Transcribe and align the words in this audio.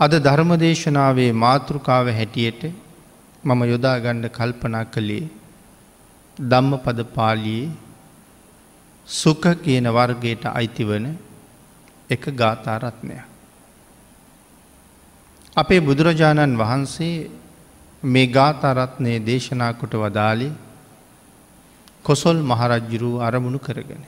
අද 0.00 0.14
ධර්මදේශනාවේ 0.18 1.32
මාතෘකාව 1.34 2.06
හැටියට 2.08 2.62
මම 3.44 3.60
යොදා 3.64 4.00
ගණ්ඩ 4.00 4.26
කල්පනා 4.28 4.84
කළේ 4.86 5.30
ධම්ම 6.36 6.72
පද 6.78 7.04
පාලියේ 7.14 7.70
සුක 9.08 9.44
කියන 9.62 9.86
වර්ගයට 9.88 10.44
අයිතිවන 10.50 11.06
එක 12.10 12.22
ගාථාරත්නය. 12.32 13.16
අපේ 15.56 15.80
බුදුරජාණන් 15.80 16.58
වහන්සේ 16.58 17.30
මේ 18.02 18.26
ගාථරත්නය 18.28 19.12
දේශනා 19.22 19.72
කොට 19.74 19.94
වදාලි 19.94 20.48
කොසොල් 22.02 22.38
මහරජ්ජුරු 22.42 23.20
අරමුණු 23.20 23.58
කරගෙන. 23.60 24.02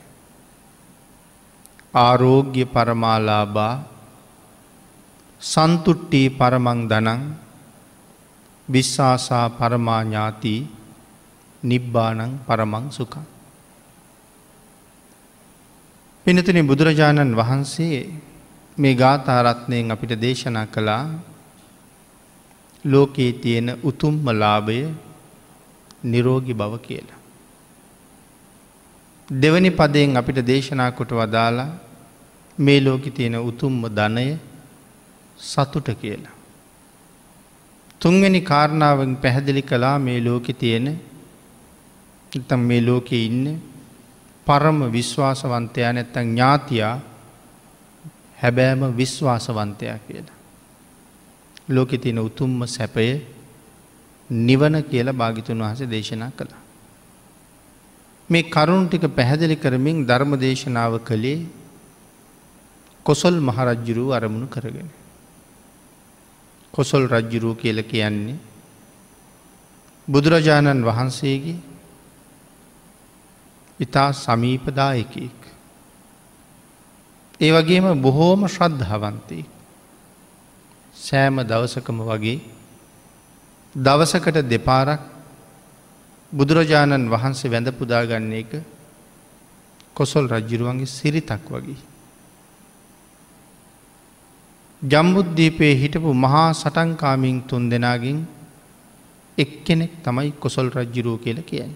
ආරෝග්‍ය 1.95 2.65
පරමාලාබා 2.67 3.75
සන්තුට්ටී 5.41 6.29
පරමං 6.29 6.79
දනං 6.89 7.21
විශ්වාසා 8.67 9.49
පරමාඥාති 9.49 10.55
නිබ්බානං 11.63 12.39
පරමං 12.47 12.85
සුකං. 12.91 13.25
පිනතින 16.25 16.67
බුදුරජාණන් 16.67 17.35
වහන්සේ 17.35 17.99
මේ 18.77 18.95
ගාථාරත්නයෙන් 18.95 19.91
අපිට 19.91 20.13
දේශනා 20.21 20.65
කළා 20.65 21.05
ලෝකයේ 22.85 23.33
තියෙන 23.33 23.69
උතුම්ම 23.83 24.25
ලාභය 24.33 24.79
නිරෝගි 26.03 26.53
බව 26.53 26.73
කියලා. 26.79 27.21
දෙවනි 29.29 29.69
පදයෙන් 29.69 30.17
අපිට 30.17 30.39
දේශනා 30.41 30.91
කොට 30.91 31.11
වදාලා 31.11 31.71
මේ 32.57 32.79
ලෝකෙ 32.79 33.09
තියෙන 33.11 33.35
උතුම්ම 33.39 33.81
ධනය 33.89 34.27
සතුට 35.39 35.89
කියලා. 36.01 36.35
තුන්වැනි 38.01 38.41
කාරණාවෙන් 38.41 39.15
පැහැදිලි 39.15 39.61
කළා 39.61 39.99
මේ 39.99 40.19
ලෝකෙ 40.21 40.53
තියෙන 40.53 40.87
තම් 42.41 42.59
මේ 42.61 42.81
ලෝකෙ 42.81 43.17
ඉන්න 43.17 43.61
පරම 44.47 44.79
විශ්වාසවන්තයා 44.91 45.93
නැත්තං 45.93 46.27
ඥාතියා 46.27 46.95
හැබෑම 48.37 48.81
විශ්වාසවන්තයා 48.97 49.97
කියලා. 49.99 50.37
ලෝකෙ 51.69 51.97
තියෙන 51.97 52.19
උතුම්ම 52.19 52.61
සැපය 52.67 53.07
නිවන 54.29 54.83
කියලා 54.83 55.13
භාගිතුන් 55.13 55.59
වහස 55.59 55.89
දේශනා 55.89 56.31
කළා. 56.31 56.61
මේ 58.29 58.43
කරුණු 58.45 58.87
ටික 58.87 59.05
පැහැදිලි 59.15 59.55
කරමින් 59.55 60.05
ධර්ම 60.05 60.31
දේශනාව 60.37 60.93
කළේ 60.99 61.39
කොසොල් 63.05 63.35
මහරජ්ජුරුව 63.39 64.09
අරමුණු 64.11 64.47
කරගෙන. 64.47 64.89
කොසොල් 66.77 67.09
රජ්ජුරුව 67.09 67.57
කියල 67.57 67.81
කියන්නේ 67.83 68.37
බුදුරජාණන් 70.07 70.83
වහන්සේගේ 70.83 71.57
ඉතා 73.79 74.13
සමීපදායකෙක්. 74.15 75.39
ඒ 77.39 77.51
වගේම 77.51 77.85
බොහෝම 77.97 78.47
ශ්‍රද්ධාවන්තේ. 78.47 79.45
සෑම 80.95 81.35
දවසකම 81.43 81.99
වගේ 82.03 82.39
දවසකට 83.75 84.37
දෙපාරක් 84.45 85.01
බුදුරජාණන් 86.31 87.09
වහන්සේ 87.09 87.51
වැඳ 87.51 87.69
පුදාගන්න 87.73 88.33
එක 88.33 88.51
කොසොල් 89.95 90.25
රජ්ජුරුවන්ගේ 90.27 90.85
සිරිතක් 90.87 91.45
වගේ. 91.49 91.96
ජම්බුද්ධීපයේ 94.91 95.75
හිටපු 95.75 96.11
මහා 96.15 96.47
සටන්කාමින් 96.53 97.37
තුන් 97.41 97.63
දෙනාගෙන් 97.69 98.19
එක් 99.37 99.51
කෙනෙක් 99.63 99.91
තමයි 100.03 100.31
කොසොල් 100.33 100.67
රජ්ජුරුව 100.71 101.17
කියල 101.23 101.39
කියන්න. 101.41 101.73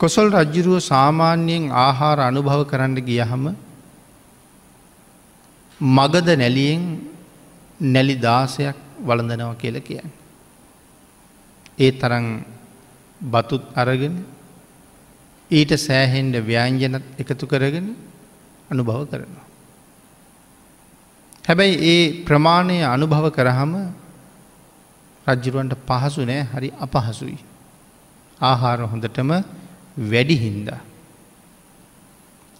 කොසොල් 0.00 0.28
රජ්ජුරුව 0.32 0.78
සාමාන්‍යයෙන් 0.82 1.64
ආහාර 1.76 2.18
අනුභව 2.20 2.62
කරන්න 2.70 2.96
ගියහම 3.00 3.44
මගද 5.80 6.28
නැලියෙන් 6.36 6.84
නැලි 7.86 8.16
දාසයක් 8.18 8.78
වළඳනව 9.00 9.52
කියල 9.56 9.76
කියන්න. 9.80 10.08
ඒ 11.78 11.90
තරන් 11.92 12.26
බතුත් 13.20 13.64
අරගෙන 13.74 14.16
ඊට 15.50 15.72
සෑහෙන්ඩ 15.78 16.34
ව්‍යංජනත් 16.42 17.04
එකතු 17.20 17.44
කරගෙන 17.46 17.86
අනුභව 18.70 19.04
කරනවා. 19.10 19.47
හැබැයි 21.48 21.76
ඒ 21.86 22.02
ප්‍රමාණය 22.24 22.76
අනුභව 22.84 23.26
කරහම 23.30 23.72
රජ්ජුරුවන්ට 25.26 25.74
පහසු 25.86 26.20
නෑ 26.24 26.42
හරි 26.44 26.68
අපහසුයි. 26.80 27.38
ආහාර 28.40 28.78
හොඳටම 28.84 29.30
වැඩි 30.04 30.36
හින්දා. 30.36 30.80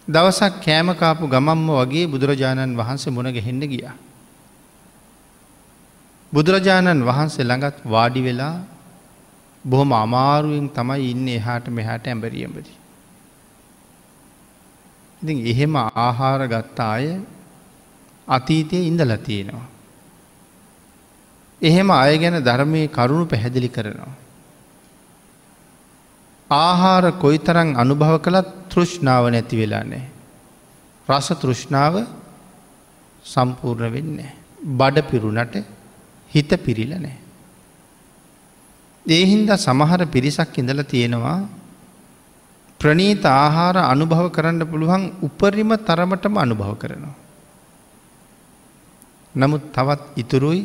දවසක් 0.08 0.54
කෑමකාපු 0.64 1.28
ගමම්ම 1.28 1.68
වගේ 1.78 2.06
බුදුරජාණන් 2.06 2.76
වහන්සේ 2.76 3.12
මුණ 3.12 3.30
ගැහෙන්න 3.30 3.62
ගියා. 3.66 3.94
බුදුරජාණන් 6.32 7.04
වහන්සේ 7.04 7.44
ළඟත් 7.44 7.84
වාඩි 7.84 8.20
වෙලා 8.22 8.56
බොහොම 9.64 9.92
අමාරුවෙන් 9.94 10.68
තමයි 10.70 11.10
ඉන්න 11.10 11.28
එහාට 11.28 11.66
මෙහාට 11.70 12.04
ඇඹරියඹරි. 12.06 12.72
ඉති 15.22 15.34
එහෙම 15.50 15.74
ආහාර 15.76 16.40
ගත්තා 16.48 16.92
අය 16.92 17.08
අතීතය 18.28 18.78
ඉඳල 18.86 19.12
තියෙනවා. 19.18 19.66
එහෙම 21.62 21.90
අය 21.92 22.18
ගැන 22.18 22.38
ධර්මය 22.42 22.82
කරුණු 22.88 23.26
පැහැදිලි 23.26 23.68
කරනවා. 23.68 24.12
ආහාර 26.50 27.04
කොයි 27.14 27.38
තරං 27.38 27.70
අනුභව 27.74 28.14
කළත් 28.22 28.48
තෘෂ්ණාව 28.70 29.24
නැති 29.28 29.56
වෙලා 29.56 29.84
නෑ. 29.84 30.04
රස 31.08 31.28
තෘෂ්ණාව 31.34 31.94
සම්පූර්ණ 33.24 33.92
වෙන්න. 33.92 34.18
බඩ 34.78 35.08
පිරුණට 35.10 35.56
හිත 36.30 36.50
පිරිල 36.64 36.92
නෑ. 36.96 37.16
ඒහින්ද 39.06 39.50
සමහර 39.58 40.00
පිරිසක් 40.06 40.58
ඉඳල 40.58 40.82
තියෙනවා 40.84 41.38
ප්‍රනීත 42.80 43.24
ආහාර 43.26 43.76
අනුභව 43.84 44.26
කරන්න 44.30 44.62
පුළුවන් 44.64 45.04
උපරිම 45.22 45.70
තරමටම 45.80 46.34
අනුභව 46.38 46.74
කරනවා. 46.78 47.17
නමුත් 49.38 49.62
තවත් 49.72 50.02
ඉතුරුයි 50.16 50.62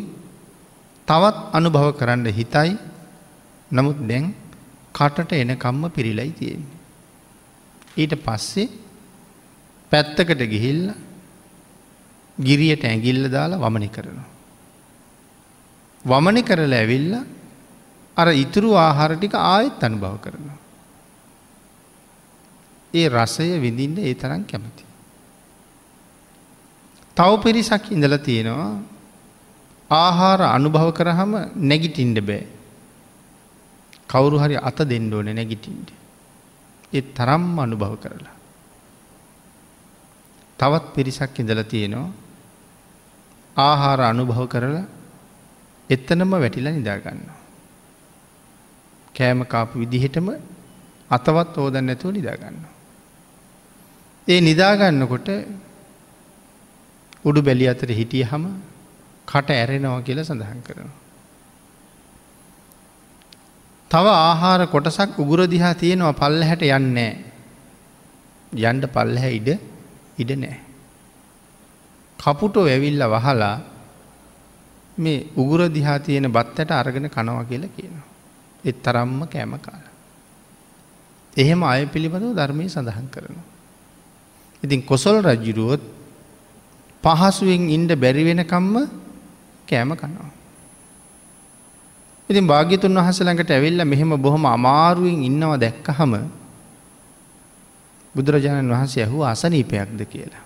තවත් 1.07 1.37
අනුභව 1.53 1.87
කරන්න 1.99 2.25
හිතයි 2.31 2.71
නමුත් 3.71 3.99
දැන් 4.01 4.25
කටට 4.93 5.31
එනකම්ම 5.33 5.83
පිරිලයි 5.89 6.31
තියෙන්නේ. 6.31 6.79
ඊට 7.97 8.13
පස්සේ 8.17 8.69
පැත්තකට 9.91 10.41
ගිහිල්ල 10.53 10.83
ගිරියට 12.37 12.83
ඇගිල්ල 12.83 13.29
දාලා 13.29 13.59
වමනි 13.59 13.89
කරනවා. 13.89 14.29
වමනි 16.05 16.41
කරලා 16.43 16.79
ඇවිල්ල 16.79 17.13
අර 18.17 18.27
ඉතුරු 18.35 18.73
ආහාර 18.77 19.11
ටික 19.17 19.35
ආයෙත් 19.35 19.83
අනුභව 19.83 20.17
කරනවා. 20.19 20.57
ඒ 22.93 23.07
රසය 23.09 23.49
විඳින්ට 23.57 23.99
ඒ 23.99 24.13
තරම් 24.15 24.43
කැමති. 24.43 24.83
තව 27.17 27.31
පිරිසක් 27.43 27.85
ඉඳල 27.91 28.15
තියෙනවා 28.19 28.71
ආහාර 29.91 30.39
අනුභව 30.49 30.89
කරහම 30.91 31.31
නැගිටින්ඩ 31.61 32.17
බෑ. 32.19 32.45
කවුරු 34.09 34.37
හරි 34.39 34.55
අත 34.59 34.79
දෙන්න 34.83 35.13
ඕන 35.13 35.29
නැගිටින්ට. 35.31 35.89
ඒ 36.93 37.03
තරම් 37.11 37.45
අනුභව 37.59 37.93
කරලා. 37.97 38.35
තවත් 40.59 40.85
පිරිසක් 40.95 41.39
ඉඳල 41.39 41.61
තියෙනවා 41.63 42.11
ආහාර 43.57 43.99
අනුභව 44.01 44.41
කරලා 44.47 44.85
එත්තනම 45.89 46.31
වැටිලා 46.33 46.73
නිදාගන්න. 46.73 47.21
කෑම 49.15 49.39
කාපු 49.45 49.79
විදිහටම 49.79 50.27
අතවත් 51.11 51.57
ඕදන්න 51.57 51.89
ඇතුව 51.89 52.11
නිදාගන්න. 52.11 52.57
ඒ 54.27 54.39
නිදාගන්නකොට 54.41 55.29
උඩු 57.25 57.41
බැලි 57.41 57.65
අතර 57.67 57.89
හිටිය 57.91 58.23
හම 58.23 58.45
කට 59.27 59.49
ඇරෙනවා 59.51 60.01
කියල 60.01 60.19
සඳහන් 60.21 60.61
කරනවා. 60.61 60.99
තව 63.91 64.05
ආහාර 64.21 64.61
කොටසක් 64.67 65.17
උගුර 65.17 65.41
දිහා 65.47 65.73
තියෙනවා 65.75 66.13
පල්ල 66.13 66.41
හැට 66.41 66.63
යන්නේ 66.69 67.11
යන්ඩ 68.51 68.85
පල්ලහැ 68.87 69.31
ඉඩ 69.31 69.49
ඉඩ 70.17 70.31
නෑ. 70.35 70.57
කපුටෝ 72.19 72.65
ඇවිල්ල 72.65 73.03
වහලා 73.07 73.55
මේ 74.97 75.25
උගුර 75.35 75.61
දිහා 75.69 75.99
තියෙන 75.99 76.27
බත්තට 76.29 76.71
අරගෙන 76.71 77.09
කනවා 77.09 77.45
කියලා 77.45 77.69
කියනවා. 77.69 78.07
එත් 78.63 78.77
තරම්ම 78.81 79.27
කෑම 79.27 79.55
කාල. 79.59 79.83
එහෙම 81.33 81.63
අය 81.63 81.85
පිළිබඳව 81.87 82.33
ධර්මය 82.33 82.65
සඳහන් 82.67 83.07
කරනවා. 83.07 83.47
ඉතින් 84.63 84.81
කොසොල් 84.83 85.17
රජ්ජුරුවොත් 85.21 85.81
පහසුවෙන් 87.03 87.69
ඉන්ඩ 87.69 87.91
බැරිවෙනකම්ම 87.95 88.75
කෑම 89.67 89.91
කනවා. 89.93 90.31
ඉතින් 92.29 92.47
භාග්‍යතුන් 92.47 92.95
වහසළඟට 92.97 93.49
ඇවිල්ල 93.49 93.83
මෙහෙම 93.83 94.15
බොහොම 94.17 94.45
අමාරුවෙන් 94.47 95.23
ඉන්නවා 95.23 95.57
දැක්ක 95.57 95.87
හම 95.89 96.13
බුදුරජාණන් 98.15 98.69
වහන්සේ 98.69 99.03
ඇහු 99.03 99.23
අසනීපයක්ද 99.23 99.99
කියලා. 100.05 100.45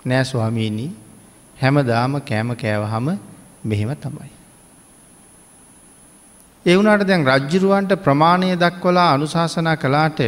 නෑ 0.00 0.24
ස්වාමීණී 0.24 0.90
හැමදාම 1.56 2.20
කෑම 2.20 2.56
කෑවහම 2.56 3.06
මෙහෙම 3.64 3.90
තමයි. 3.96 4.32
එවුනාට 6.66 7.04
දැන් 7.04 7.26
රජ්ජිරුවන්ට 7.26 7.92
ප්‍රමාණය 7.98 8.56
දක්වලා 8.56 9.10
අනුශාසනා 9.12 9.76
කලාට 9.76 10.20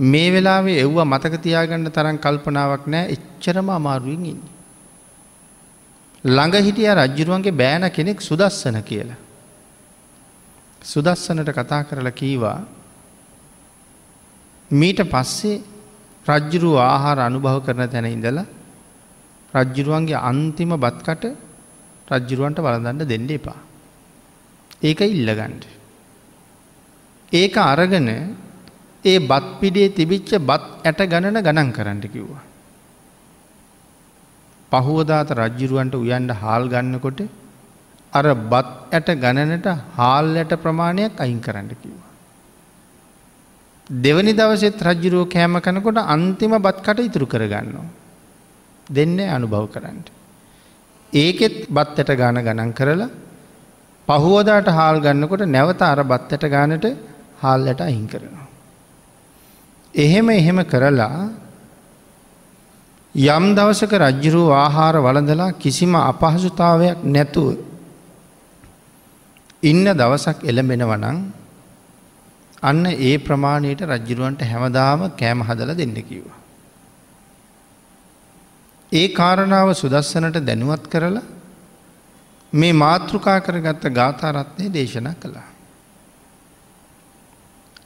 මේ 0.00 0.32
වෙලාවේ 0.32 0.80
එව්ව 0.80 0.98
මතකතියාගන්න 1.04 1.90
තරම් 1.90 2.16
කල්පනාවක් 2.18 2.86
නෑ 2.86 3.12
එච්චරම 3.14 3.68
අමාරුවෙන් 3.70 4.24
ඉන්න. 4.26 4.40
ළඟ 6.24 6.56
හිටිය 6.58 6.88
රජ්ජිරුවන්ගේ 6.90 7.52
බෑන 7.52 7.90
කෙනෙක් 7.90 8.20
සුදස්සන 8.20 8.80
කියලා. 8.82 9.20
සුදස්සනට 10.82 11.50
කතා 11.50 11.84
කරලා 11.84 12.12
කීවා 12.12 12.58
මීට 14.70 15.00
පස්සේ 15.04 15.62
රජ්ජුරුව 16.26 16.76
ආහාර 16.78 17.18
අනුභව 17.20 17.60
කරන 17.60 17.88
තැන 17.88 18.06
ඉඳලා 18.06 18.46
රජ්ජුරුවන්ගේ 19.54 20.16
අන්තිම 20.22 20.72
බත්කට 20.76 21.24
රජ්ජුරුවන්ට 22.08 22.58
වලදන්න 22.58 23.04
දෙන්න 23.04 23.30
එපා. 23.30 23.58
ඒක 24.82 25.00
ඉල්ලගන්ඩ. 25.02 25.64
ඒක 27.32 27.56
අරගෙන 27.56 28.08
ඒ 29.04 29.18
බත් 29.20 29.46
පිඩේ 29.60 29.88
තිබිච්ච 29.90 30.30
බත් 30.40 30.64
ඇට 30.84 31.00
ගණන 31.06 31.38
ගණන් 31.38 31.72
කරන්න 31.72 32.00
කිව්වා. 32.06 32.42
පහුවදාත 34.72 35.30
රජ්ජුරුවන්ට 35.32 35.94
උයන්ඩ 35.96 36.32
හාල් 36.32 36.68
ගන්නකොට 36.68 37.20
අර 38.12 38.26
බත් 38.44 38.68
ඇට 38.90 39.08
ගණනට 39.16 39.68
හාල් 39.96 40.36
ඇට 40.36 40.52
ප්‍රමාණයක් 40.56 41.16
අයින් 41.16 41.40
කරන්න 41.40 41.70
කිව්වා. 41.72 42.10
දෙවනි 43.90 44.32
දවසෙත් 44.32 44.78
රජ්ජුරුව 44.80 45.24
කෑම 45.28 45.56
කනකොට 45.58 45.98
අන්තිම 46.06 46.52
බත් 46.58 46.78
කට 46.80 47.00
ඉතුරු 47.00 47.26
කරගන්නවා. 47.26 47.88
දෙන්න 48.86 49.18
අනුභව 49.28 49.66
කරන්න. 49.70 49.98
ඒකෙත් 51.12 51.56
බත්තට 51.68 52.12
ගාන 52.16 52.38
ගණන් 52.38 52.72
කරලා 52.72 53.10
පහුවදාට 54.08 54.68
හාල් 54.70 55.00
ගන්නකොට 55.00 55.48
නැවත 55.48 55.82
අර 55.84 56.04
බත්තට 56.04 56.44
ගානට 56.48 56.86
හාල්ලට 57.40 57.80
අහින් 57.80 58.06
කරනවා. 58.06 58.49
එහෙම 59.94 60.30
එහෙම 60.30 60.58
කරලා 60.64 61.30
යම් 63.14 63.44
දවසක 63.54 63.92
රජ්ජුරුව 63.92 64.52
ආහාර 64.54 64.94
වලඳලා 64.96 65.52
කිසිම 65.54 65.94
අපහසුතාවයක් 65.94 67.02
නැතුව 67.04 67.58
ඉන්න 69.62 69.84
දවසක් 69.84 70.44
එළඹෙන 70.44 70.82
වනං 70.82 71.18
අන්න 72.62 72.86
ඒ 72.86 73.18
ප්‍රමාණයට 73.18 73.82
රජ්ජිරුවන්ට 73.82 74.42
හැමදාම 74.42 75.10
කෑම 75.12 75.42
හදල 75.42 75.74
දෙන්න 75.74 75.94
කිව්වා. 76.02 76.38
ඒ 78.92 79.08
කාරණාව 79.10 79.74
සුදස්සනට 79.74 80.38
දැනුවත් 80.40 80.84
කරලා 80.86 81.22
මේ 82.52 82.72
මාතෘකා 82.74 83.40
කරගත්ත 83.40 83.84
ගාථාරත්නය 83.90 84.66
දේශනා 84.68 85.14
කළා. 85.14 85.48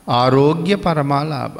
ආරෝග්‍ය 0.08 0.76
පරමාලාබ. 0.76 1.56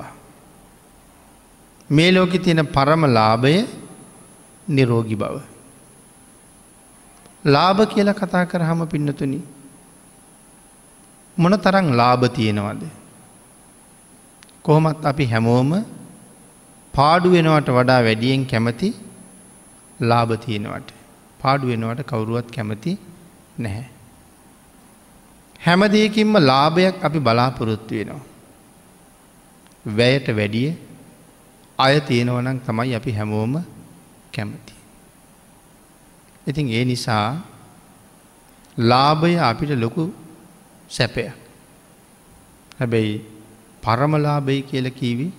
මේ 1.90 2.10
ලෝකෙ 2.10 2.38
තියෙන 2.38 2.72
පරම 2.72 3.06
ලාභය 3.06 3.66
නිරෝගි 4.69 5.14
බව. 5.14 5.40
ලාභ 7.44 7.84
කියල 7.84 8.12
කතා 8.12 8.44
කරහම 8.44 8.84
පින්නතුනි. 8.84 9.40
මොන 11.38 11.56
තරං 11.56 11.84
ලාභ 11.84 12.26
තියෙනවද. 12.26 12.82
කොහොමත් 14.62 15.06
අපි 15.06 15.25
හැමෝම 15.25 15.82
පාඩු 16.94 17.31
වෙනවට 17.31 17.70
වඩා 17.70 18.00
වැඩියෙන් 18.00 18.44
කැමති 18.44 18.94
ලාභ 20.00 20.34
තියෙනවට. 20.34 20.92
පාඩු 21.42 21.66
වෙනවට 21.66 22.02
කවුරුවත් 22.02 22.52
කැමති 22.52 22.98
නැහැ. 23.60 23.88
හැමදයකින්ම 25.66 26.38
ලාභයක් 26.38 27.04
අපි 27.04 27.19
බලාපොරොත්තු 27.19 27.94
වෙනවා. 27.94 28.20
වැයට 29.87 30.37
වැඩිය 30.37 30.72
අය 31.79 32.00
තියෙනවනම් 32.00 32.59
තමයි 32.59 32.94
අපි 32.94 33.12
හැමෝම 33.12 33.65
කැමති. 34.35 34.75
ඉතින් 36.47 36.69
ඒ 36.69 36.85
නිසා 36.85 37.43
ලාභය 38.79 39.38
අපිට 39.38 39.71
ලොකු 39.71 40.12
සැපය. 40.91 41.26
හැබැයි 42.81 43.25
පරමලාබයි 43.82 44.62
කියල 44.62 44.91
කීවි 44.91 45.32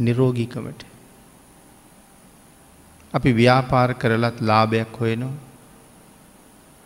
නිරෝගීකමට. 0.00 0.82
අපි 3.14 3.32
ව්‍යාපාර 3.32 3.92
කරලත් 3.92 4.36
ලාභයක් 4.40 4.96
හොයනවා. 5.00 5.38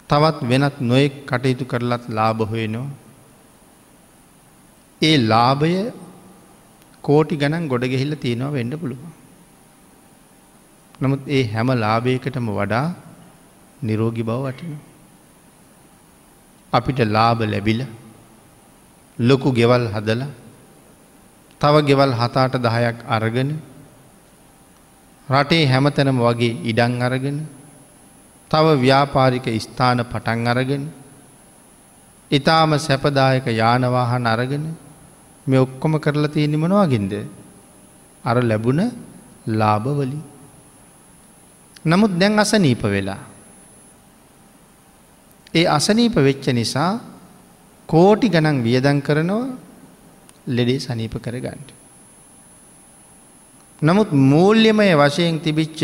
තවත් 0.09 0.39
වෙනත් 0.43 0.81
නොයෙක් 0.81 1.15
කටයුතු 1.27 1.65
කරලත් 1.65 2.05
ලාභ 2.09 2.43
හොයනවා. 2.43 2.89
ඒ 5.03 5.17
ලාභය 5.17 5.93
කෝටි 7.05 7.41
ගණන් 7.41 7.69
ගොඩ 7.69 7.85
ගෙහිල්ල 7.93 8.15
තියෙනවා 8.17 8.55
වෙන්න 8.57 8.73
පුළුව. 8.77 9.03
නමුත් 11.01 11.23
ඒ 11.29 11.45
හැම 11.53 11.69
ලාභයකටම 11.77 12.49
වඩා 12.53 12.87
නිරෝගි 13.83 14.23
බව 14.23 14.41
වටිනවා. 14.47 14.83
අපිට 16.73 16.99
ලාභ 17.09 17.41
ලැබිල 17.45 17.81
ලොකු 19.19 19.49
ගෙවල් 19.53 19.85
හදලා 19.89 20.31
තව 21.61 21.75
ගෙවල් 21.89 22.13
හතාට 22.13 22.55
දහයක් 22.59 22.99
අරගෙන 23.09 23.51
රටේ 25.29 25.67
හැමතැනම 25.67 26.19
වගේ 26.19 26.59
ඉඩං 26.65 27.03
අරගෙන 27.03 27.39
තව 28.51 28.67
ව්‍යාපාරික 28.77 29.47
ස්ථාන 29.57 29.99
පටන් 30.05 30.47
අරගෙන 30.47 30.83
ඉතාම 32.31 32.71
සැපදායක 32.79 33.47
යානවාහන 33.53 34.27
අරගෙන 34.27 34.65
මේ 35.47 35.59
ඔක්කොම 35.59 35.95
කරලා 35.99 36.29
තියෙන 36.29 36.57
මොනවාගින්ද 36.59 37.13
අර 38.25 38.37
ලැබුණ 38.43 38.83
ලාභවලි. 39.51 40.19
නමුත් 41.85 42.13
දැන් 42.19 42.39
අසනීප 42.39 42.83
වෙලා. 42.85 43.23
ඒ 45.55 45.67
අසනීප 45.69 46.17
වෙච්ච 46.19 46.47
නිසා 46.51 46.93
කෝටි 47.89 48.29
ගණන් 48.29 48.63
වියදන් 48.63 48.99
කරනවා 49.01 49.45
ලෙඩේ 50.47 50.81
සනීප 50.81 51.15
කරගන්නට. 51.17 51.69
නමුත් 53.83 54.11
මූල්්‍යමය 54.13 54.89
වශයෙන් 54.95 55.41
තිබිච්ච 55.41 55.81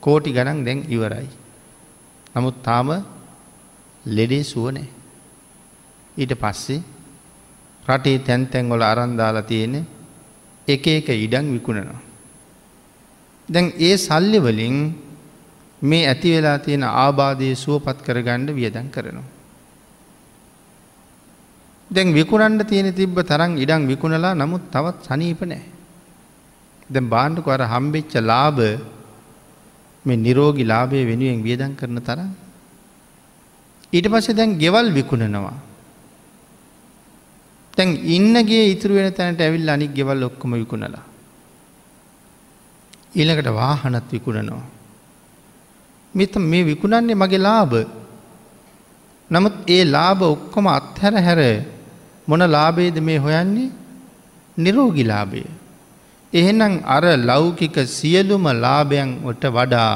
කෝටි 0.00 0.30
ගණන් 0.30 0.64
දැන් 0.64 0.80
ඉවරයි. 0.88 1.28
නමුත් 2.34 2.56
තාම 2.62 2.88
ලෙඩේ 4.04 4.44
සුවනෑ. 4.44 4.88
ඊට 6.16 6.34
පස්සේ 6.34 6.80
රටේ 7.88 8.18
තැන්තැන්වල 8.18 8.82
අරන්දාලා 8.82 9.48
තියෙන 9.50 9.74
එක 10.68 10.86
එක 10.86 11.08
ඉඩං 11.08 11.46
විකුණනවා. 11.54 12.00
දැන් 13.48 13.72
ඒ 13.78 13.96
සල්ලි 13.96 14.38
වලින් 14.38 14.76
මේ 15.82 16.06
ඇති 16.06 16.30
වෙලා 16.34 16.58
තියෙන 16.58 16.84
ආබාධය 16.84 17.54
සුවපත් 17.54 17.98
කරගණ්ඩ 18.06 18.56
වියදන් 18.58 18.88
කරනවා. 18.90 19.28
දැන් 21.90 22.14
විකුණන්ඩ 22.14 22.62
තියෙන 22.68 22.94
තිබ්බ 22.94 23.18
තරම් 23.22 23.56
ඉඩං 23.56 23.88
විකුණලා 23.88 24.34
නමුත් 24.34 24.70
තවත් 24.70 24.98
සනීප 25.06 25.42
නෑ. 25.42 25.64
දැන් 26.90 27.08
බාණ්ඩු 27.08 27.42
කර 27.42 27.62
හම්බෙච්ච 27.72 28.14
ලාභ 28.22 28.60
මේ 30.04 30.16
නිරෝගි 30.16 30.64
ලාභය 30.64 31.00
වෙනුවෙන් 31.10 31.42
වියදන් 31.42 31.72
කරන 31.76 31.98
තරම්. 32.00 32.30
ඊට 33.92 34.06
පස්සේ 34.12 34.34
දැන් 34.34 34.58
ගෙවල් 34.58 34.86
විකුණනවා. 34.92 35.69
තැන් 37.76 37.88
ඉන්නගේ 38.16 38.64
ඉතුරු 38.72 38.94
වෙන 38.94 39.12
තැනට 39.12 39.40
ඇවිල් 39.40 39.70
අනික් 39.70 39.94
ගෙවල් 39.94 40.22
ඔක්කොම 40.24 40.52
විකුණලා. 40.52 41.04
ඊළඟට 43.16 43.48
වාහනත් 43.52 44.06
විකුණනවා. 44.12 44.64
මෙත 46.14 46.34
මේ 46.36 46.64
විකුණන්නේ 46.64 47.14
මගේ 47.14 47.38
ලාභ. 47.38 47.74
නමුත් 49.30 49.54
ඒ 49.68 49.84
ලාභ 49.84 50.22
ඔක්කොම 50.22 50.66
අත්හැර 50.66 51.14
හැර 51.26 51.40
මොන 52.28 52.42
ලාබේද 52.46 52.96
මේ 52.98 53.18
හොයන්නේ 53.18 53.70
නිරෝගිලාබය. 54.58 55.42
එහෙනම් 56.32 56.74
අර 56.86 57.04
ලෞකික 57.30 57.76
සියලුම 57.88 58.44
ලාභයන් 58.64 59.10
ට 59.32 59.44
වඩා 59.46 59.94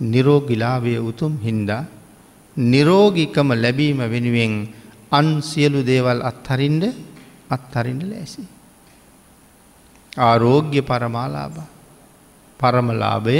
නිරෝගිලාවය 0.00 0.94
උතුම් 1.00 1.32
හින්දා 1.44 1.84
නිරෝගිකම 2.56 3.48
ලැබීම 3.54 4.00
වෙනුවෙන් 4.12 4.52
අන් 5.14 5.28
සියලු 5.42 5.80
දේවල් 5.82 6.20
අත්හරින්ඩ 6.22 6.84
අත්හරින්ට 7.50 8.04
ලෑසි. 8.04 8.42
ආරෝග්‍ය 10.20 10.80
පරමාලාබ. 10.82 11.56
පරමලාභය 12.60 13.38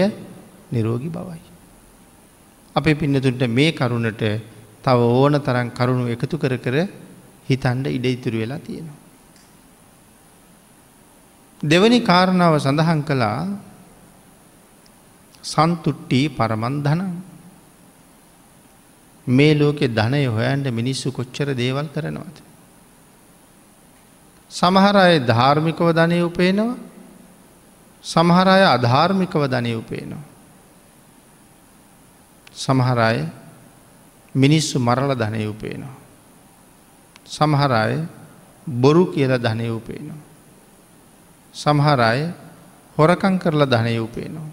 නිරෝගි 0.72 1.08
බවයි. 1.08 1.40
අපේ 2.76 2.94
පින්නතුන්ට 2.94 3.44
මේ 3.48 3.72
කරුණට 3.72 4.24
තව 4.84 4.98
ඕන 5.12 5.34
තරන් 5.40 5.68
කරුණු 5.70 6.04
එකතු 6.08 6.36
කර 6.38 6.54
කර 6.56 6.76
හිතන්ඩ 7.48 7.86
ඉඩ 7.88 8.06
ඉතුරු 8.06 8.38
වෙලා 8.38 8.58
තියෙනවා. 8.58 9.00
දෙවනි 11.60 11.98
කාරණාව 12.00 12.54
සඳහන් 12.58 13.00
කළා 13.02 13.38
සන්තුට්ටී 15.44 16.26
පරමන්ධනන් 16.28 17.02
මේ 19.26 19.54
ලෝකෙ 19.54 19.88
ධනය 19.88 20.26
හොයන්ට 20.28 20.66
මිනිස්සු 20.70 21.12
කොච්චර 21.12 21.54
දේවල් 21.54 21.88
කරනවද. 21.88 22.36
සමහර 24.50 24.96
අය 24.96 25.20
ධාර්මිකව 25.20 25.92
ධනය 25.92 26.22
උපේනවා 26.22 26.92
සමහර 28.04 28.46
අය 28.46 28.62
අධාර්මිකව 28.68 29.48
ධනය 29.48 29.72
උපේනවා. 29.74 30.20
සමහර 32.52 32.98
අය 33.00 33.18
මිනිස්සු 34.34 34.76
මරල 34.78 35.16
ධනය 35.16 35.48
උපේනවා. 35.48 35.96
සමහර 37.24 37.72
අය 37.72 38.04
බොරු 38.68 39.08
කියල 39.08 39.32
ධනය 39.38 39.72
උපේනවා. 39.72 40.20
සමහර 41.54 42.00
අය 42.02 42.28
හොරකං 42.98 43.40
කරලා 43.40 43.64
ධනය 43.64 43.96
උපේනවා. 43.96 44.52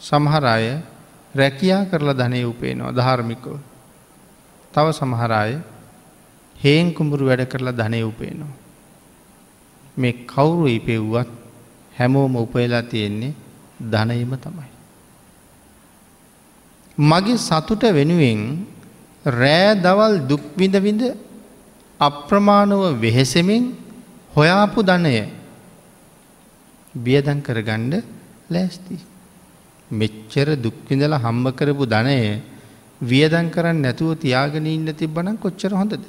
සමහර 0.00 0.44
අය 0.46 0.80
රැකියා 1.36 1.84
කරලා 1.84 2.14
ධනය 2.14 2.44
උපේනවා 2.44 2.92
ධාර්මිකව. 2.92 3.56
තව 4.72 4.86
සමහර 4.92 5.32
අය 5.32 5.52
හේන් 6.56 6.94
කුඹුරු 6.94 7.26
වැඩ 7.26 7.44
කරලා 7.46 7.72
ධනය 7.72 8.02
උපේනවා. 8.02 8.54
මේ 9.96 10.14
කවුරු 10.24 10.66
ඉපෙව්වත් 10.68 11.30
හැමෝම 11.92 12.36
උපයලා 12.36 12.82
තියෙන්නේ 12.84 13.34
ධනයම 13.82 14.32
තමයි. 14.36 14.70
මගේ 16.98 17.38
සතුට 17.38 17.82
වෙනුවෙන් 17.90 18.42
රෑ 19.24 19.74
දවල් 19.76 20.14
දුක්විඳවිඳ 20.28 21.02
අප්‍රමාණව 22.00 23.00
වෙහෙසෙමින් 23.00 23.64
හොයාපු 24.36 24.80
ධනය 24.82 25.14
බියදන් 26.94 27.38
කරගණ්ඩ 27.42 27.94
ලෑස්ති. 28.50 28.96
මෙච්චර 29.90 30.56
දුක්විඳල 30.56 31.14
හම්බ 31.14 31.46
කරපු 31.50 31.84
ධනය 31.86 32.42
වියදන් 33.02 33.50
කරන්න 33.50 33.82
නැතුව 33.82 34.14
තියාගෙන 34.16 34.66
ඉන්න 34.66 34.86
තිබ්බනම් 34.92 35.36
කොච්චර 35.36 35.72
හොඳද. 35.72 36.04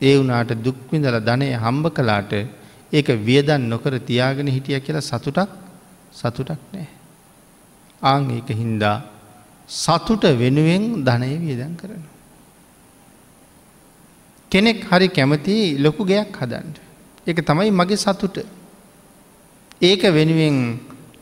ඒ 0.00 0.16
වනාට 0.18 0.52
දුක්විඳල 0.62 1.18
ධනය 1.20 1.48
හම්බ 1.54 1.86
කලාට 1.90 2.32
ඒක 2.92 3.08
වියදන් 3.20 3.68
නොකර 3.68 3.98
තියාගෙන 4.00 4.48
හිටිය 4.48 4.80
කියලා 4.80 5.00
සතුටක් 5.02 5.50
සතුටක් 6.12 6.60
නෑ. 6.72 6.88
ආං 8.02 8.30
ඒක 8.30 8.48
හින්දා 8.50 8.96
සතුට 9.68 10.24
වෙනුවෙන් 10.34 11.04
ධනය 11.04 11.30
වියදන් 11.38 11.74
කරන. 11.76 12.02
කෙනෙක් 14.52 14.84
හරි 14.84 15.08
කැමති 15.08 15.78
ලොකු 15.78 16.04
ගයක් 16.04 16.32
හදන්ට. 16.34 16.76
එක 17.26 17.38
තමයි 17.40 17.70
මගේ 17.70 17.96
සතුට. 17.96 18.36
ඒක 19.80 20.02
වෙනුවෙන් 20.10 20.56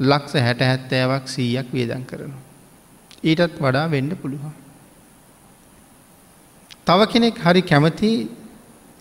ලක්ස 0.01 0.33
හැට 0.37 0.61
හැත්තෑවක් 0.61 1.29
සීයක් 1.29 1.69
වියදන් 1.73 2.05
කරනවා. 2.05 2.43
ඊටත් 3.25 3.59
වඩා 3.59 3.91
වෙන්න 3.91 4.11
පුළුවන්. 4.17 4.53
තව 6.87 7.01
කෙනෙක් 7.07 7.39
හරි 7.39 7.63
කැමති 7.63 8.11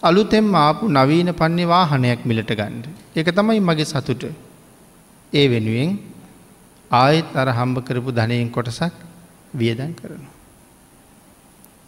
අලුතෙම් 0.03 0.47
ආපු 0.55 0.87
නවීන 0.89 1.33
පන්නේ 1.33 1.67
වාහනයක් 1.67 2.25
මිලට 2.25 2.51
ගණ්ඩ. 2.51 2.85
එක 3.15 3.27
තමයි 3.29 3.59
මගේ 3.59 3.85
සතුට. 3.85 4.23
ඒ 5.33 5.45
වෙනුවෙන් 5.49 5.91
ආයෙත් 6.91 7.35
අර 7.35 7.47
හම්බ 7.49 7.77
කරපු 7.83 8.11
ධනයෙන් 8.11 8.49
කොටසක් 8.49 8.95
වියදන් 9.53 9.93
කරනවා. 9.93 10.33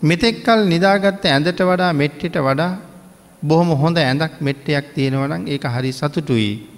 මෙතෙක්කල් 0.02 0.60
නිදාගත්ත 0.66 1.26
ඇඳට 1.26 1.62
වඩා 1.62 1.92
මෙට්ටට 1.94 2.38
වඩා 2.40 2.72
බොහොම 3.44 3.70
හොඳ 3.74 3.98
ඇඳක් 3.98 4.34
මෙට්ටයක් 4.40 4.94
තියෙනවනම් 4.94 5.48
ඒක 5.48 5.64
හරි 5.66 5.92
සතුටුයි. 5.92 6.76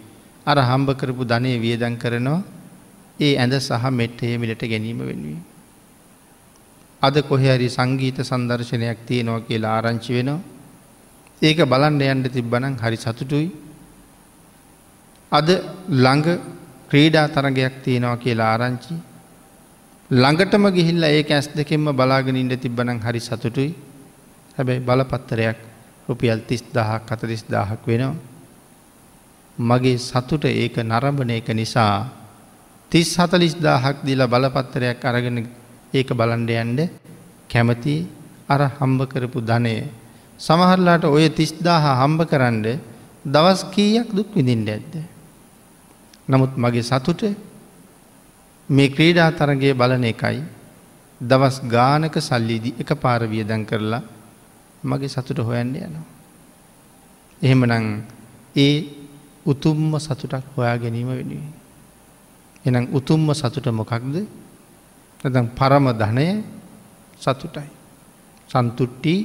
අර 0.49 0.57
හම්බ 0.59 0.89
කරපු 0.99 1.23
ධනය 1.25 1.51
වියදන් 1.57 1.95
කරනවා 1.97 2.41
ඒ 3.19 3.33
ඇඳ 3.35 3.53
සහ 3.59 3.89
මෙට්ටේ 3.91 4.37
මිලට 4.37 4.63
ගැනීම 4.65 4.99
වෙනුවෙන්. 5.01 5.41
අද 7.01 7.15
කොහෙහරි 7.23 7.67
සංගීත 7.69 8.17
සංදර්ශනයක් 8.21 8.99
තියෙනවා 9.07 9.41
කියලා 9.41 9.75
ආරංචි 9.77 10.11
වෙනවා 10.13 10.39
ඒක 11.41 11.59
බලන්ඩ 11.63 12.01
යන්ට 12.05 12.27
තිබ්බනං 12.29 12.73
හරි 12.77 12.97
සතුටුයි. 12.97 13.49
අද 15.31 15.49
ළඟ 15.95 16.27
ක්‍රීඩා 16.89 17.27
තරගයක් 17.29 17.75
තියෙනවා 17.83 18.17
කියලා 18.17 18.49
ආරංචි. 18.53 18.95
ළඟටම 20.11 20.65
ගිහිල්ල 20.69 21.03
ඒ 21.05 21.23
ඇස් 21.29 21.47
දෙකෙන්ම 21.51 21.87
බලාගෙනින්ට 21.93 22.57
තිබ්බනං 22.57 22.99
හරි 22.99 23.21
සතුටුයි. 23.21 23.71
හැබැයි 24.57 24.81
බලපත්තරයක් 24.81 25.57
රුපියල් 26.07 26.41
තිස් 26.41 26.63
දහක් 26.67 27.01
කතරිස් 27.07 27.43
දාහක් 27.45 27.87
වෙනවා. 27.87 28.15
මගේ 29.59 29.97
සතුට 29.99 30.45
ඒක 30.45 30.75
නරඹන 30.79 31.31
එක 31.31 31.49
නිසා 31.51 32.07
තිස් 32.91 33.09
හතලිස් 33.13 33.55
දාහක් 33.57 33.97
දිල 34.03 34.21
බලපත්තරයක් 34.25 35.03
අරගෙන 35.03 35.37
ඒක 35.93 36.09
බලන්ඩ 36.09 36.51
යන්ඩ 36.53 36.79
කැමති 37.49 37.95
අර 38.47 38.61
හම්බ 38.71 39.01
කරපු 39.05 39.39
ධනය 39.41 39.75
සමහරලාට 40.39 41.03
ඔය 41.05 41.27
තිස්දාහ 41.29 41.83
හම්බ 41.95 42.21
කරන්න 42.23 42.65
දවස් 43.25 43.61
කීයක් 43.69 44.09
දුක් 44.09 44.29
විඳින්ට 44.33 44.69
ඇද්ද. 44.69 44.93
නමුත් 46.27 46.53
මගේ 46.55 46.83
සතුට 46.83 47.21
මේ 48.69 48.89
ක්‍රීඩා 48.89 49.29
තරගේ 49.31 49.73
බලන 49.73 50.05
එකයි 50.05 50.39
දවස් 51.21 51.57
ගානක 51.65 52.15
සල්ලිදි 52.19 52.71
එක 52.79 52.89
පාරවියදන් 52.95 53.63
කරලා 53.65 54.01
මගේ 54.83 55.09
සතුට 55.09 55.39
හොයන්ඩ 55.39 55.75
යනවා. 55.77 56.07
එහෙමනං 57.41 57.85
ඒ 58.55 58.98
උතුම්ම 59.51 59.93
සතුටක් 59.97 60.45
හොයා 60.55 60.77
ගැනීම 60.77 61.09
වෙනුවෙන්. 61.09 61.53
එනම් 62.65 62.85
උතුම්ම 62.91 63.27
සතුට 63.33 63.67
මොකක්ද 63.71 64.15
නැතම් 65.19 65.47
පරම 65.49 65.85
ධනය 65.93 66.27
සතුටයි. 67.17 67.67
සන්තුට්ටි 68.49 69.15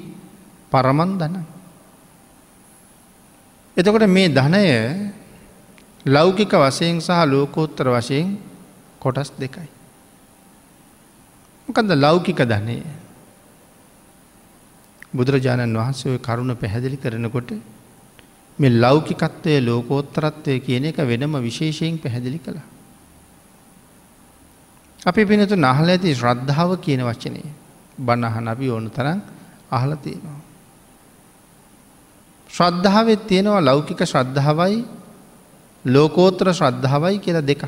පරමන් 0.72 1.10
ධන. 1.18 1.36
එතකොට 3.76 4.06
මේ 4.08 4.28
ධනය 4.30 4.64
ලෞකික 6.06 6.52
වසයෙන් 6.54 7.00
සහ 7.00 7.10
ලෝකෝත්තර 7.24 7.86
වශයෙන් 7.90 8.26
කොටස් 9.00 9.30
දෙකයි. 9.34 9.68
මොකද 11.68 11.90
ලෞකික 11.96 12.40
ධනය 12.44 12.76
බුදුරජාණන් 15.12 15.74
වහන්සේ 15.74 16.18
කරුණ 16.18 16.52
පැහැදිලි 16.54 16.96
කරනකොට 16.96 17.50
මේ 18.58 18.70
ලෞකිකත්වය 18.70 19.60
ලෝකෝත්තරත්වය 19.60 20.60
කියන 20.60 20.84
එක 20.84 20.98
වෙනම 21.02 21.34
විශේෂයෙන් 21.42 21.98
පැහැදිලි 21.98 22.38
කළ. 22.38 22.58
අපි 25.06 25.26
පිනතු 25.26 25.56
නහල 25.56 25.88
ඇති 25.88 26.14
ශ්‍රද්ධාව 26.14 26.70
කියන 26.76 27.02
වචනය 27.02 27.42
බණහන 27.98 28.48
අපි 28.48 28.70
ඕනු 28.70 28.90
තරම් 28.90 29.20
අහල 29.70 29.94
තියෙනවා. 29.94 30.40
ශ්‍රද්ධාවත් 32.50 33.26
තියෙනවා 33.26 33.60
ලෞකික 33.60 34.00
ශ්‍රද්ධාවයි 34.02 34.84
ලෝකෝත්‍ර 35.84 36.52
ශ්‍රද්ධාවයි 36.52 37.18
කියල 37.18 37.38
දෙක. 37.42 37.62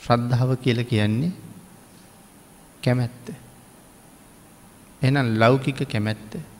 ශ්‍රද්ධාව 0.00 0.50
කියල 0.56 0.84
කියන්නේ 0.84 1.32
කැමැත්ත. 2.82 3.26
එනම් 5.02 5.38
ලෞකික 5.38 5.78
කැමැත්ත. 5.84 6.55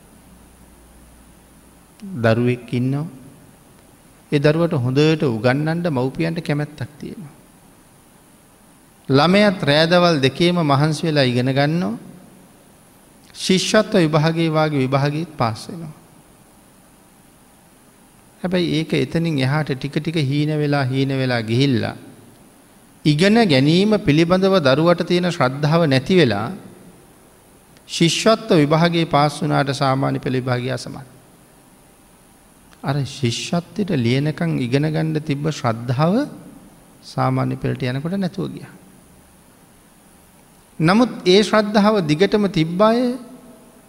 දරුවෙක් 1.99 2.73
ඉන්නවා. 2.73 3.07
ඒ 4.31 4.39
දරුවට 4.39 4.73
හොඳට 4.75 5.23
උගන්නන්ට 5.25 5.87
මව්පියන්ට 5.89 6.39
කැමැත්තක් 6.39 6.91
තියෙනවා. 6.99 7.33
ළමයත් 9.09 9.63
රෑදවල් 9.63 10.19
දෙකේම 10.19 10.57
මහන්සි 10.63 11.07
වෙලා 11.07 11.23
ඉගෙන 11.23 11.51
ගන්නවා 11.51 11.97
ශිෂ්‍යත්ව 13.35 13.95
විභාගේ 13.95 14.49
වගේ 14.49 14.79
විභාගීත් 14.79 15.31
පාස්සෙනවා. 15.37 15.93
හැබැයි 18.41 18.73
ඒක 18.77 18.93
එතනින් 18.95 19.39
එහාට 19.39 19.71
ටික 19.71 19.95
ටික 19.95 20.17
හීන 20.21 20.51
වෙලා 20.57 20.83
හීන 20.83 21.09
වෙලා 21.11 21.41
ගිහිල්ලා. 21.41 21.95
ඉගෙන 23.05 23.37
ගැනීම 23.45 23.91
පිළිබඳව 23.99 24.55
දරුවට 24.59 25.07
තියෙන 25.07 25.31
ශ්‍රද්ධාව 25.31 25.87
නැති 25.87 26.15
වෙලා 26.15 26.47
ශිෂ්‍යත්ව 27.87 28.51
විභාගේ 28.53 29.05
පාස් 29.07 29.41
වනාට 29.41 29.71
සාමාන්‍ය 29.73 30.19
පෙළිභාගය 30.19 30.73
සමන්. 30.75 31.16
අර 32.87 32.95
ශිෂ්‍යත්වයට 33.05 33.91
ලියනකං 33.97 34.51
ඉගෙන 34.59 34.87
ගණ්ඩ 34.87 35.25
තිබ්බ 35.25 35.45
ශ්‍රද්ධාව 35.51 36.15
සාමාන්‍ය 37.03 37.55
පෙළට 37.55 37.83
යනකොට 37.83 38.15
නැතුව 38.15 38.47
ගිය. 38.53 38.67
නමුත් 40.79 41.11
ඒ 41.25 41.41
ශ්‍රද්ධාව 41.43 41.95
දිගටම 42.07 42.47
තිබ්බාය 42.49 42.99